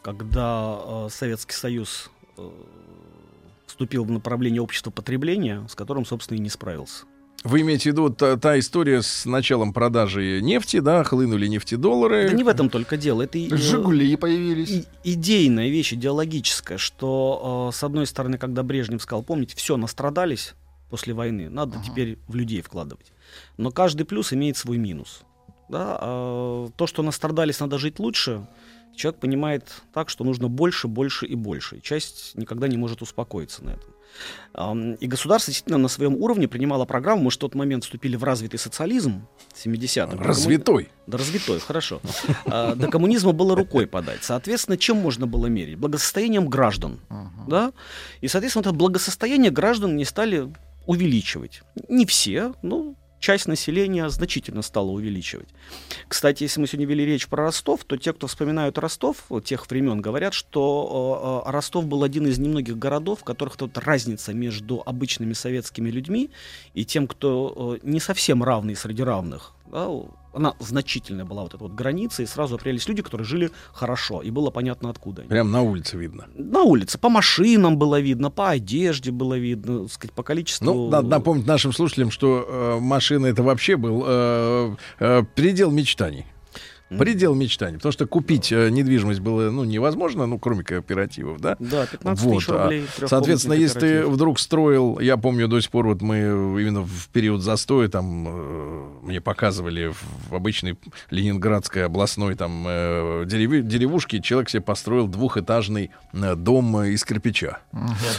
когда 0.04 0.78
э, 0.84 1.08
Советский 1.12 1.56
Союз 1.56 2.10
э, 2.38 2.50
вступил 3.66 4.04
в 4.06 4.12
направление 4.12 4.62
общества 4.62 4.92
потребления, 4.92 5.66
с 5.70 5.76
которым, 5.76 6.06
собственно, 6.06 6.38
и 6.38 6.42
не 6.42 6.50
справился. 6.50 7.06
Вы 7.44 7.62
имеете 7.62 7.90
в 7.90 7.94
виду 7.94 8.10
та, 8.12 8.38
та 8.38 8.60
история 8.60 9.02
с 9.02 9.26
началом 9.26 9.74
продажи 9.74 10.42
нефти, 10.42 10.80
да, 10.80 11.04
хлынули 11.04 11.48
нефтедоллары? 11.48 12.30
Да 12.30 12.36
не 12.36 12.44
в 12.44 12.48
этом 12.48 12.70
только 12.70 12.98
дело. 12.98 13.24
Это 13.24 13.40
и, 13.40 13.52
э, 13.52 13.58
Жигули 13.58 14.16
появились. 14.16 14.70
и- 14.70 14.86
идейная 15.04 15.70
вещь, 15.70 15.94
идеологическая, 15.94 16.78
что, 16.78 17.70
э, 17.72 17.76
с 17.76 17.84
одной 17.84 18.06
стороны, 18.06 18.38
когда 18.38 18.62
Брежнев 18.62 19.02
сказал, 19.02 19.24
помните, 19.24 19.56
все, 19.56 19.76
настрадались 19.76 20.54
после 20.92 21.14
войны, 21.16 21.50
надо 21.50 21.82
теперь 21.84 22.20
в 22.28 22.36
людей 22.36 22.62
вкладывать. 22.62 23.12
Но 23.58 23.72
каждый 23.72 24.04
плюс 24.04 24.34
имеет 24.34 24.58
свой 24.58 24.78
минус. 24.78 25.22
Да? 25.70 25.98
а 26.02 26.68
то, 26.76 26.86
что 26.86 27.02
настрадались, 27.02 27.62
надо 27.62 27.78
жить 27.80 27.98
лучше, 27.98 28.46
человек 28.94 29.22
понимает 29.22 29.82
так, 29.94 30.10
что 30.10 30.26
нужно 30.26 30.50
больше, 30.50 30.90
больше 30.90 31.26
и 31.26 31.34
больше. 31.36 31.78
И 31.78 31.82
часть 31.82 32.36
никогда 32.36 32.68
не 32.68 32.76
может 32.76 33.02
успокоиться 33.02 33.64
на 33.64 33.70
этом. 33.70 33.90
И 35.00 35.08
государство 35.08 35.52
действительно 35.52 35.78
на 35.78 35.88
своем 35.88 36.16
уровне 36.16 36.48
принимало 36.48 36.86
программу. 36.86 37.24
Мы 37.24 37.32
же 37.32 37.38
в 37.38 37.40
тот 37.40 37.56
момент 37.56 37.86
вступили 37.86 38.18
в 38.18 38.24
развитый 38.24 38.60
социализм 38.60 39.26
70-х. 39.56 40.18
Развитой. 40.22 40.90
Да, 41.08 41.18
развитой, 41.18 41.60
хорошо. 41.60 42.02
А, 42.46 42.76
До 42.76 42.88
коммунизма 42.88 43.32
было 43.32 43.56
рукой 43.56 43.88
подать. 43.88 44.24
Соответственно, 44.24 44.78
чем 44.78 44.98
можно 44.98 45.26
было 45.26 45.48
мерить? 45.48 45.78
Благосостоянием 45.78 46.50
граждан. 46.50 47.00
Да? 47.48 47.72
И, 48.20 48.28
соответственно, 48.28 48.62
это 48.62 48.74
благосостояние 48.74 49.52
граждан 49.52 49.96
не 49.96 50.06
стали 50.06 50.54
увеличивать. 50.86 51.62
Не 51.88 52.06
все, 52.06 52.54
но 52.62 52.96
часть 53.22 53.48
населения 53.48 54.10
значительно 54.10 54.62
стала 54.64 54.90
увеличивать. 54.90 55.48
Кстати, 56.10 56.44
если 56.44 56.60
мы 56.60 56.68
сегодня 56.68 56.88
вели 56.88 57.06
речь 57.06 57.28
про 57.28 57.44
Ростов, 57.44 57.86
то 57.86 57.96
те, 57.96 58.12
кто 58.12 58.28
вспоминают 58.28 58.78
Ростов 58.78 59.24
тех 59.46 59.70
времен, 59.70 60.02
говорят, 60.02 60.34
что 60.34 61.44
э, 61.46 61.50
э, 61.50 61.52
Ростов 61.52 61.86
был 61.86 62.04
один 62.04 62.28
из 62.28 62.38
немногих 62.40 62.78
городов, 62.78 63.22
в 63.22 63.24
которых 63.24 63.56
вот 63.62 63.78
разница 63.78 64.34
между 64.34 64.82
обычными 64.86 65.34
советскими 65.34 65.90
людьми 65.90 66.32
и 66.74 66.84
тем, 66.84 67.08
кто 67.08 67.78
э, 67.82 67.88
не 67.88 68.00
совсем 68.00 68.44
равный 68.44 68.76
среди 68.76 69.04
равных, 69.04 69.54
да, 69.72 69.88
она 70.34 70.54
значительная 70.60 71.26
была 71.26 71.44
вот 71.44 71.54
эта 71.54 71.64
вот 71.64 71.74
граница, 71.74 72.24
и 72.24 72.26
сразу 72.26 72.56
определились 72.56 72.88
люди, 72.88 73.02
которые 73.02 73.26
жили 73.26 73.52
хорошо, 73.74 74.22
и 74.22 74.32
было 74.32 74.50
понятно, 74.50 74.90
откуда 74.90 75.22
они. 75.22 75.30
Прям 75.30 75.52
на 75.52 75.62
улице 75.62 75.98
видно. 75.98 76.28
На 76.36 76.64
улице, 76.64 76.98
по 76.98 77.10
машинам 77.10 77.78
было 77.78 78.00
видно, 78.00 78.30
по 78.30 78.50
одежде 78.50 79.12
было 79.12 79.38
видно, 79.38 79.84
так 79.84 79.92
сказать, 79.92 80.14
по 80.14 80.24
количеству... 80.24 80.66
Ну, 80.66 80.90
надо 80.90 81.08
напомнить 81.08 81.46
нашим 81.46 81.74
слушателям, 81.74 82.12
что 82.12 82.46
э, 82.48 82.80
машина 82.80 83.28
это 83.28 83.44
вообще 83.44 83.76
был 83.76 84.04
э, 84.06 84.76
э, 85.00 85.24
предел 85.36 85.72
мечтаний. 85.72 86.26
Предел 86.98 87.34
мечтаний. 87.36 87.78
Потому 87.78 87.92
что 87.92 88.06
купить 88.06 88.52
э, 88.52 88.70
недвижимость 88.70 89.20
было 89.20 89.50
ну, 89.50 89.64
невозможно, 89.64 90.26
ну, 90.26 90.40
кроме 90.40 90.64
кооперативов, 90.64 91.40
да? 91.40 91.56
Да, 91.60 91.86
15 91.86 92.26
Вот, 92.26 92.38
тысяч 92.38 92.50
а, 92.50 92.64
рублей. 92.64 92.86
Соответственно, 92.98 93.56
трехкомнатный 93.56 93.60
если 93.60 93.80
ты 93.80 94.06
вдруг 94.06 94.40
строил, 94.40 95.00
я 95.00 95.18
помню 95.18 95.48
до 95.48 95.60
сих 95.60 95.72
пор, 95.72 95.88
вот 95.88 96.02
мы 96.02 96.18
именно 96.18 96.82
в 96.82 97.08
период 97.10 97.42
застоя 97.42 97.88
там 97.88 98.28
э, 98.28 98.90
мне 99.04 99.22
показывали 99.22 99.94
в 100.30 100.36
обычной 100.36 100.78
Ленинградской 101.10 101.86
областной 101.86 102.36
там 102.36 102.66
э, 102.68 103.26
дереве- 103.26 103.62
деревушке 103.62 104.22
человек 104.22 104.50
себе 104.50 104.62
построил 104.62 105.08
двухэтажный 105.08 105.92
э, 106.14 106.36
дом 106.36 106.84
из 106.84 107.04
кирпича. 107.04 107.60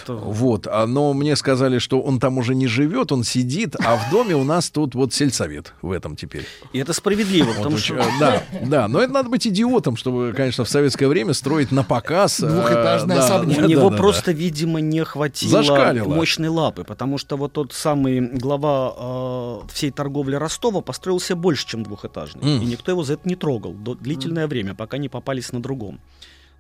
Вот, 0.07 0.67
а, 0.67 0.87
но 0.87 1.13
мне 1.13 1.37
сказали, 1.37 1.79
что 1.79 2.01
он 2.01 2.21
там 2.21 2.39
уже 2.39 2.55
не 2.55 2.67
живет, 2.67 3.13
он 3.13 3.25
сидит, 3.25 3.77
а 3.85 3.97
в 3.97 4.11
доме 4.11 4.35
у 4.35 4.45
нас 4.45 4.71
тут 4.71 4.95
вот 4.95 5.13
сельсовет 5.13 5.75
в 5.83 5.91
этом 5.93 6.17
теперь. 6.17 6.47
И 6.73 6.79
это 6.79 6.93
справедливо, 6.93 7.53
потому 7.53 7.77
что... 7.79 7.97
э, 7.97 8.05
да, 8.19 8.43
да, 8.69 8.89
но 8.89 9.01
это 9.01 9.13
надо 9.13 9.29
быть 9.29 9.47
идиотом, 9.47 9.97
чтобы, 9.97 10.33
конечно, 10.37 10.65
в 10.65 10.69
советское 10.69 11.09
время 11.09 11.35
строить 11.35 11.73
на 11.73 11.83
показ. 11.85 12.41
э, 12.41 12.49
Двухэтажный 12.49 13.17
да, 13.17 13.25
особняк. 13.25 13.59
У 13.59 13.69
него 13.69 13.91
да, 13.91 13.91
да. 13.91 13.97
просто, 13.97 14.33
видимо, 14.33 14.81
не 14.81 15.05
хватило 15.05 15.63
Зашкалило. 15.63 16.15
мощной 16.15 16.49
лапы, 16.49 16.85
потому 16.85 17.19
что 17.19 17.37
вот 17.37 17.53
тот 17.53 17.73
самый 17.73 18.21
глава 18.21 19.63
э, 19.65 19.73
всей 19.73 19.91
торговли 19.91 20.37
Ростова 20.37 20.81
построился 20.81 21.37
больше, 21.37 21.67
чем 21.67 21.83
двухэтажный. 21.83 22.59
И 22.59 22.65
никто 22.65 22.91
его 22.93 23.03
за 23.03 23.15
это 23.15 23.29
не 23.29 23.37
трогал 23.37 23.73
до 23.73 23.95
длительное 23.95 24.47
время, 24.47 24.75
пока 24.75 24.99
не 24.99 25.09
попались 25.09 25.53
на 25.53 25.61
другом, 25.63 26.01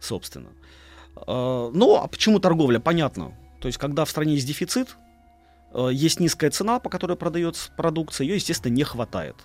собственно. 0.00 0.48
Э, 1.26 1.70
ну, 1.72 1.96
а 1.96 2.06
почему 2.08 2.38
торговля? 2.38 2.78
Понятно. 2.78 3.32
То 3.60 3.66
есть, 3.66 3.78
когда 3.78 4.04
в 4.04 4.10
стране 4.10 4.34
есть 4.34 4.46
дефицит, 4.46 4.96
есть 5.90 6.20
низкая 6.20 6.50
цена, 6.50 6.80
по 6.80 6.90
которой 6.90 7.16
продается 7.16 7.70
продукция, 7.76 8.26
ее, 8.26 8.34
естественно, 8.34 8.72
не 8.72 8.82
хватает. 8.84 9.36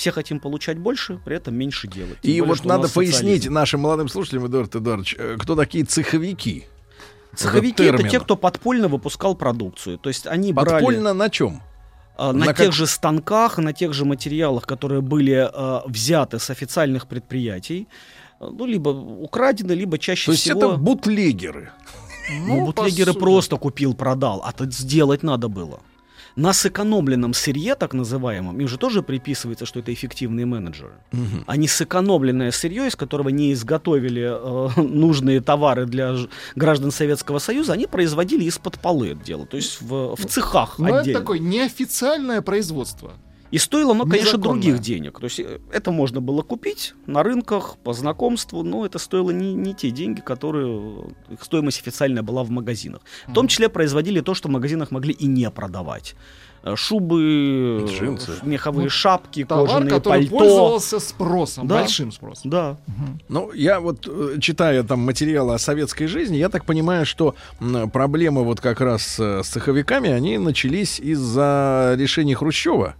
Все 0.00 0.12
хотим 0.12 0.40
получать 0.40 0.78
больше, 0.78 1.20
при 1.26 1.36
этом 1.36 1.54
меньше 1.54 1.86
делать. 1.86 2.18
Тем 2.22 2.32
И 2.32 2.40
более, 2.40 2.54
вот 2.54 2.64
надо 2.64 2.88
пояснить 2.88 3.42
социализм. 3.42 3.52
нашим 3.52 3.80
молодым 3.80 4.08
слушателям, 4.08 4.46
Эдуард 4.46 4.74
Эдуардович, 4.74 5.14
э, 5.18 5.36
кто 5.38 5.54
такие 5.54 5.84
цеховики? 5.84 6.64
Цеховики 7.36 7.82
Этот 7.82 8.00
это 8.00 8.08
те, 8.08 8.18
кто 8.18 8.34
подпольно 8.34 8.88
выпускал 8.88 9.34
продукцию. 9.34 9.98
То 9.98 10.08
есть 10.08 10.26
они 10.26 10.54
брали 10.54 10.70
Подпольно 10.70 11.12
на 11.12 11.28
чем? 11.28 11.60
а, 12.16 12.32
на, 12.32 12.46
на 12.46 12.54
тех 12.54 12.56
как- 12.68 12.72
же 12.72 12.86
станках, 12.86 13.58
на 13.58 13.74
тех 13.74 13.92
же 13.92 14.06
материалах, 14.06 14.66
которые 14.66 15.02
были 15.02 15.34
а, 15.52 15.82
взяты 15.86 16.38
с 16.38 16.48
официальных 16.48 17.06
предприятий, 17.06 17.86
а, 18.38 18.48
ну, 18.48 18.64
либо 18.64 18.88
украдены, 18.88 19.72
либо 19.72 19.98
чаще 19.98 20.24
То 20.24 20.32
есть 20.32 20.44
всего... 20.44 20.60
это 20.60 20.76
бутлегеры. 20.78 21.72
Ну, 22.46 22.72
по 22.72 22.82
бутлегеры 22.84 23.12
просто 23.12 23.58
купил, 23.58 23.92
продал, 23.92 24.40
а 24.46 24.52
тут 24.52 24.72
сделать 24.72 25.22
надо 25.22 25.48
было. 25.48 25.80
На 26.40 26.52
сэкономленном 26.54 27.34
сырье, 27.34 27.74
так 27.74 27.92
называемом, 27.94 28.58
им 28.60 28.66
же 28.68 28.78
тоже 28.78 29.02
приписывается, 29.02 29.66
что 29.66 29.80
это 29.80 29.92
эффективные 29.92 30.46
менеджеры. 30.46 30.92
Они 31.46 31.68
сэкономленное 31.68 32.50
сырье, 32.50 32.86
из 32.86 32.96
которого 32.96 33.28
не 33.28 33.52
изготовили 33.52 34.22
э, 34.76 34.80
нужные 34.80 35.40
товары 35.42 35.84
для 35.86 36.14
ж- 36.14 36.28
граждан 36.56 36.90
Советского 36.92 37.40
Союза, 37.40 37.74
они 37.74 37.86
производили 37.86 38.44
из-под 38.44 38.78
полы 38.80 39.08
это 39.10 39.22
дело, 39.24 39.44
то 39.46 39.56
есть 39.58 39.82
в, 39.82 40.16
в 40.16 40.24
цехах 40.26 40.78
Но 40.78 40.86
Ну, 40.86 40.90
это 40.92 41.00
отдельно. 41.00 41.20
такое 41.20 41.38
неофициальное 41.38 42.40
производство. 42.42 43.12
И 43.50 43.58
стоило 43.58 43.92
оно, 43.92 44.06
конечно, 44.06 44.38
других 44.38 44.78
денег. 44.78 45.18
То 45.18 45.24
есть 45.24 45.40
э, 45.40 45.58
это 45.72 45.90
можно 45.90 46.20
было 46.20 46.42
купить 46.42 46.94
на 47.06 47.22
рынках 47.22 47.76
по 47.82 47.92
знакомству, 47.92 48.62
но 48.62 48.86
это 48.86 48.98
стоило 48.98 49.30
не, 49.30 49.54
не 49.54 49.74
те 49.74 49.90
деньги, 49.90 50.20
которые 50.20 51.04
э, 51.28 51.34
их 51.34 51.42
стоимость 51.42 51.80
официальная 51.80 52.22
была 52.22 52.44
в 52.44 52.50
магазинах. 52.50 53.02
В 53.26 53.32
том 53.32 53.48
числе 53.48 53.68
производили 53.68 54.20
то, 54.20 54.34
что 54.34 54.48
в 54.48 54.52
магазинах 54.52 54.90
могли 54.90 55.12
и 55.12 55.26
не 55.26 55.50
продавать. 55.50 56.14
Э, 56.62 56.76
Шубы, 56.76 57.80
э, 57.82 57.86
Джинсы. 57.88 58.32
меховые 58.42 58.84
Ну, 58.84 58.90
шапки, 58.90 59.44
Товар, 59.44 59.66
кожаные 59.66 59.90
который 59.90 60.18
пальто. 60.28 60.36
пользовался 60.38 61.00
спросом, 61.00 61.66
Да. 61.66 61.76
большим 61.80 62.12
спросом. 62.12 62.50
Да. 62.50 62.76
Ну, 63.28 63.50
я 63.52 63.80
вот, 63.80 64.06
э, 64.06 64.36
читая 64.40 64.82
там 64.82 65.00
материалы 65.00 65.54
о 65.54 65.58
советской 65.58 66.06
жизни, 66.06 66.36
я 66.36 66.48
так 66.50 66.66
понимаю, 66.66 67.06
что 67.06 67.34
проблемы 67.92 68.44
вот 68.44 68.60
как 68.60 68.80
раз 68.82 69.18
э, 69.18 69.42
с 69.42 69.48
цеховиками, 69.48 70.10
они 70.10 70.36
начались 70.38 71.00
из-за 71.00 71.94
решений 71.98 72.34
Хрущева, 72.34 72.94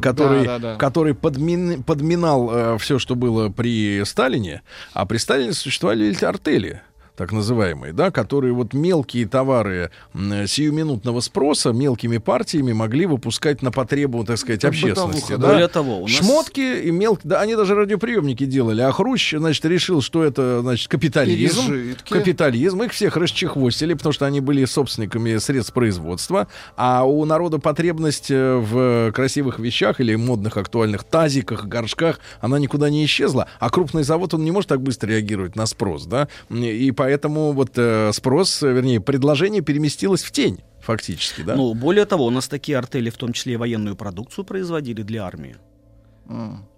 который, 0.00 0.44
Да, 0.46 0.58
да, 0.58 0.72
да. 0.72 0.76
который 0.76 1.12
подмин- 1.12 1.82
подминал 1.82 2.78
все, 2.78 2.98
что 2.98 3.14
было 3.14 3.50
при 3.50 4.02
Сталине, 4.04 4.62
а 4.94 5.04
при 5.04 5.18
Сталине 5.18 5.52
существовали 5.52 6.08
эти 6.08 6.24
артели 6.24 6.80
так 7.16 7.32
называемые, 7.32 7.92
да, 7.92 8.10
которые 8.10 8.52
вот 8.52 8.74
мелкие 8.74 9.26
товары 9.26 9.90
сиюминутного 10.14 11.20
спроса 11.20 11.70
мелкими 11.72 12.18
партиями 12.18 12.72
могли 12.72 13.06
выпускать 13.06 13.62
на 13.62 13.72
потребу, 13.72 14.24
так 14.24 14.38
сказать, 14.38 14.60
Как 14.60 14.70
общественности. 14.70 15.32
бытовуха, 15.32 15.38
да. 15.38 15.48
Более 15.48 15.68
того, 15.68 15.98
у 15.98 16.02
нас... 16.02 16.10
Шмотки 16.10 16.80
и 16.80 16.90
мелкие, 16.90 17.30
да, 17.30 17.40
они 17.40 17.56
даже 17.56 17.74
радиоприемники 17.74 18.44
делали. 18.44 18.82
А 18.82 18.92
Хрущ, 18.92 19.34
значит, 19.36 19.64
решил, 19.64 20.02
что 20.02 20.22
это, 20.24 20.60
значит, 20.60 20.88
капитализм. 20.88 21.96
Капитализм. 22.08 22.82
Их 22.82 22.92
всех 22.92 23.16
расчехвостили, 23.16 23.94
потому 23.94 24.12
что 24.12 24.26
они 24.26 24.40
были 24.40 24.64
собственниками 24.64 25.38
средств 25.38 25.72
производства. 25.72 26.48
А 26.76 27.04
у 27.04 27.24
народа 27.24 27.58
потребность 27.58 28.30
э, 28.30 28.56
в 28.56 29.12
красивых 29.12 29.58
вещах 29.58 30.00
или 30.00 30.14
модных 30.14 30.56
актуальных 30.56 31.04
тазиках, 31.04 31.66
горшках, 31.66 32.20
она 32.40 32.58
никуда 32.58 32.90
не 32.90 33.04
исчезла. 33.04 33.48
А 33.58 33.70
крупный 33.70 34.02
завод, 34.02 34.34
он 34.34 34.44
не 34.44 34.50
может 34.50 34.68
так 34.68 34.82
быстро 34.82 35.08
реагировать 35.08 35.56
на 35.56 35.66
спрос, 35.66 36.04
да. 36.06 36.28
И 36.50 36.92
поэтому 37.06 37.52
вот 37.52 37.78
э, 37.78 38.10
спрос, 38.12 38.62
э, 38.64 38.72
вернее, 38.72 39.00
предложение 39.00 39.62
переместилось 39.62 40.24
в 40.24 40.32
тень, 40.32 40.58
фактически, 40.80 41.42
да. 41.42 41.54
Ну, 41.54 41.72
более 41.74 42.04
того, 42.04 42.26
у 42.26 42.30
нас 42.30 42.48
такие 42.48 42.78
артели, 42.78 43.10
в 43.10 43.16
том 43.16 43.32
числе 43.32 43.52
и 43.52 43.56
военную 43.56 43.94
продукцию, 43.94 44.44
производили 44.44 45.02
для 45.02 45.24
армии. 45.24 45.56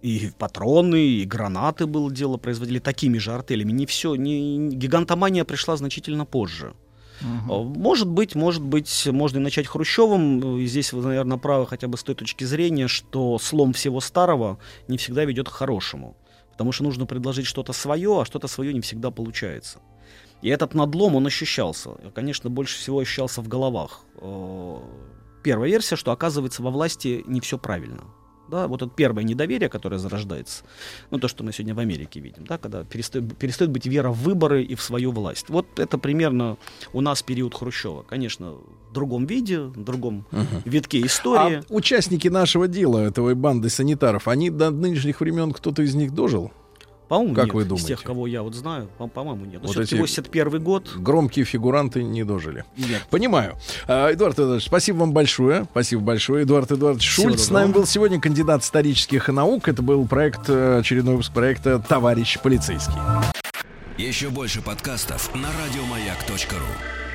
И 0.03 0.31
патроны, 0.39 1.03
и 1.03 1.25
гранаты 1.25 1.87
было 1.87 2.11
дело, 2.13 2.37
производили 2.37 2.79
такими 2.79 3.17
же 3.17 3.33
артелями. 3.33 3.73
Не 3.73 3.87
все, 3.87 4.17
не, 4.17 4.69
гигантомания 4.69 5.45
пришла 5.45 5.77
значительно 5.77 6.27
позже. 6.27 6.75
Э, 7.23 7.25
Может 7.47 8.09
быть, 8.09 8.35
может 8.35 8.63
быть, 8.63 9.09
можно 9.11 9.39
и 9.39 9.43
начать 9.43 9.67
Хрущевым. 9.67 10.59
И 10.59 10.67
здесь 10.67 10.93
вы, 10.93 11.03
наверное, 11.03 11.39
правы 11.39 11.67
хотя 11.67 11.89
бы 11.89 11.97
с 11.97 12.03
той 12.03 12.15
точки 12.15 12.45
зрения, 12.45 12.89
что 12.89 13.39
слом 13.39 13.73
всего 13.73 14.01
старого 14.01 14.59
не 14.89 14.99
всегда 14.99 15.25
ведет 15.25 15.49
к 15.49 15.53
хорошему. 15.53 16.15
Потому 16.53 16.73
что 16.73 16.85
нужно 16.85 17.07
предложить 17.07 17.47
что-то 17.47 17.73
свое, 17.73 18.21
а 18.21 18.25
что-то 18.27 18.49
свое 18.49 18.75
не 18.75 18.81
всегда 18.81 19.11
получается. 19.11 19.79
И 20.43 20.49
этот 20.49 20.75
надлом, 20.75 21.17
он 21.17 21.27
ощущался. 21.27 21.91
Конечно, 22.15 22.51
больше 22.51 22.77
всего 22.79 23.01
ощущался 23.01 23.43
в 23.43 23.49
головах. 23.49 24.03
Э, 24.21 24.79
Первая 25.43 25.71
версия, 25.71 25.97
что 25.97 26.13
оказывается 26.13 26.63
во 26.63 26.71
власти 26.71 27.25
не 27.27 27.41
все 27.41 27.59
правильно. 27.59 28.05
Да, 28.51 28.67
вот 28.67 28.81
это 28.81 28.91
первое 28.95 29.25
недоверие, 29.25 29.69
которое 29.69 29.99
зарождается, 29.99 30.65
ну 31.11 31.19
то, 31.19 31.29
что 31.29 31.45
мы 31.45 31.53
сегодня 31.53 31.75
в 31.75 31.79
Америке 31.81 32.19
видим, 32.21 32.47
да, 32.47 32.57
когда 32.57 32.83
перестает, 32.83 33.37
перестает 33.37 33.71
быть 33.71 33.85
вера 33.87 34.11
в 34.11 34.23
выборы 34.23 34.63
и 34.63 34.75
в 34.75 34.81
свою 34.81 35.13
власть. 35.13 35.51
Вот 35.51 35.79
это 35.79 35.99
примерно 35.99 36.57
у 36.95 37.03
нас 37.03 37.23
период 37.23 37.55
Хрущева. 37.55 38.05
Конечно, 38.05 38.53
в 38.89 38.93
другом 38.95 39.27
виде, 39.27 39.61
в 39.61 39.85
другом 39.85 40.25
витке 40.65 41.05
истории. 41.05 41.57
А 41.59 41.65
участники 41.69 42.29
нашего 42.29 42.69
дела, 42.69 42.99
этого 43.01 43.35
банды 43.35 43.69
санитаров, 43.69 44.29
они 44.29 44.49
до 44.49 44.71
нынешних 44.71 45.21
времен 45.21 45.53
кто-то 45.53 45.83
из 45.83 45.95
них 45.95 46.15
дожил? 46.15 46.51
По-моему, 47.09 47.35
как 47.35 47.47
нет. 47.47 47.55
вы 47.55 47.63
Из 47.63 47.67
думаете? 47.67 47.89
тех, 47.89 48.03
кого 48.03 48.27
я 48.27 48.43
вот 48.43 48.55
знаю, 48.55 48.89
по- 48.99 49.07
по-моему, 49.07 49.45
нет. 49.47 49.61
Но 49.63 49.69
Вот 49.69 49.73
все-таки 49.73 49.95
эти- 49.95 50.01
81 50.03 50.59
год. 50.63 50.91
Громкие 50.97 51.45
фигуранты 51.47 52.03
не 52.03 52.23
дожили. 52.25 52.65
Нет. 52.77 53.03
Понимаю. 53.11 53.57
А, 53.87 54.13
Эдуард 54.13 54.35
Эдуардович, 54.35 54.67
спасибо 54.67 54.99
вам 54.99 55.13
большое. 55.13 55.65
Спасибо 55.71 56.03
большое. 56.03 56.45
Эдуард 56.45 56.71
Эдуардович 56.71 57.09
Всего 57.11 57.29
Шульц 57.31 57.41
с 57.43 57.47
доброго. 57.49 57.63
нами 57.65 57.73
был 57.75 57.87
сегодня, 57.87 58.21
кандидат 58.21 58.63
исторических 58.63 59.29
наук. 59.29 59.69
Это 59.69 59.83
был 59.83 60.07
проект, 60.07 60.49
э, 60.49 60.79
очередной 60.81 61.15
выпуск 61.15 61.33
проекта 61.33 61.79
«Товарищ 61.79 62.39
полицейский». 62.43 62.93
Еще 63.97 64.29
больше 64.29 64.61
подкастов 64.63 65.35
на 65.35 65.49
радиомаяк.ру. 65.65 67.08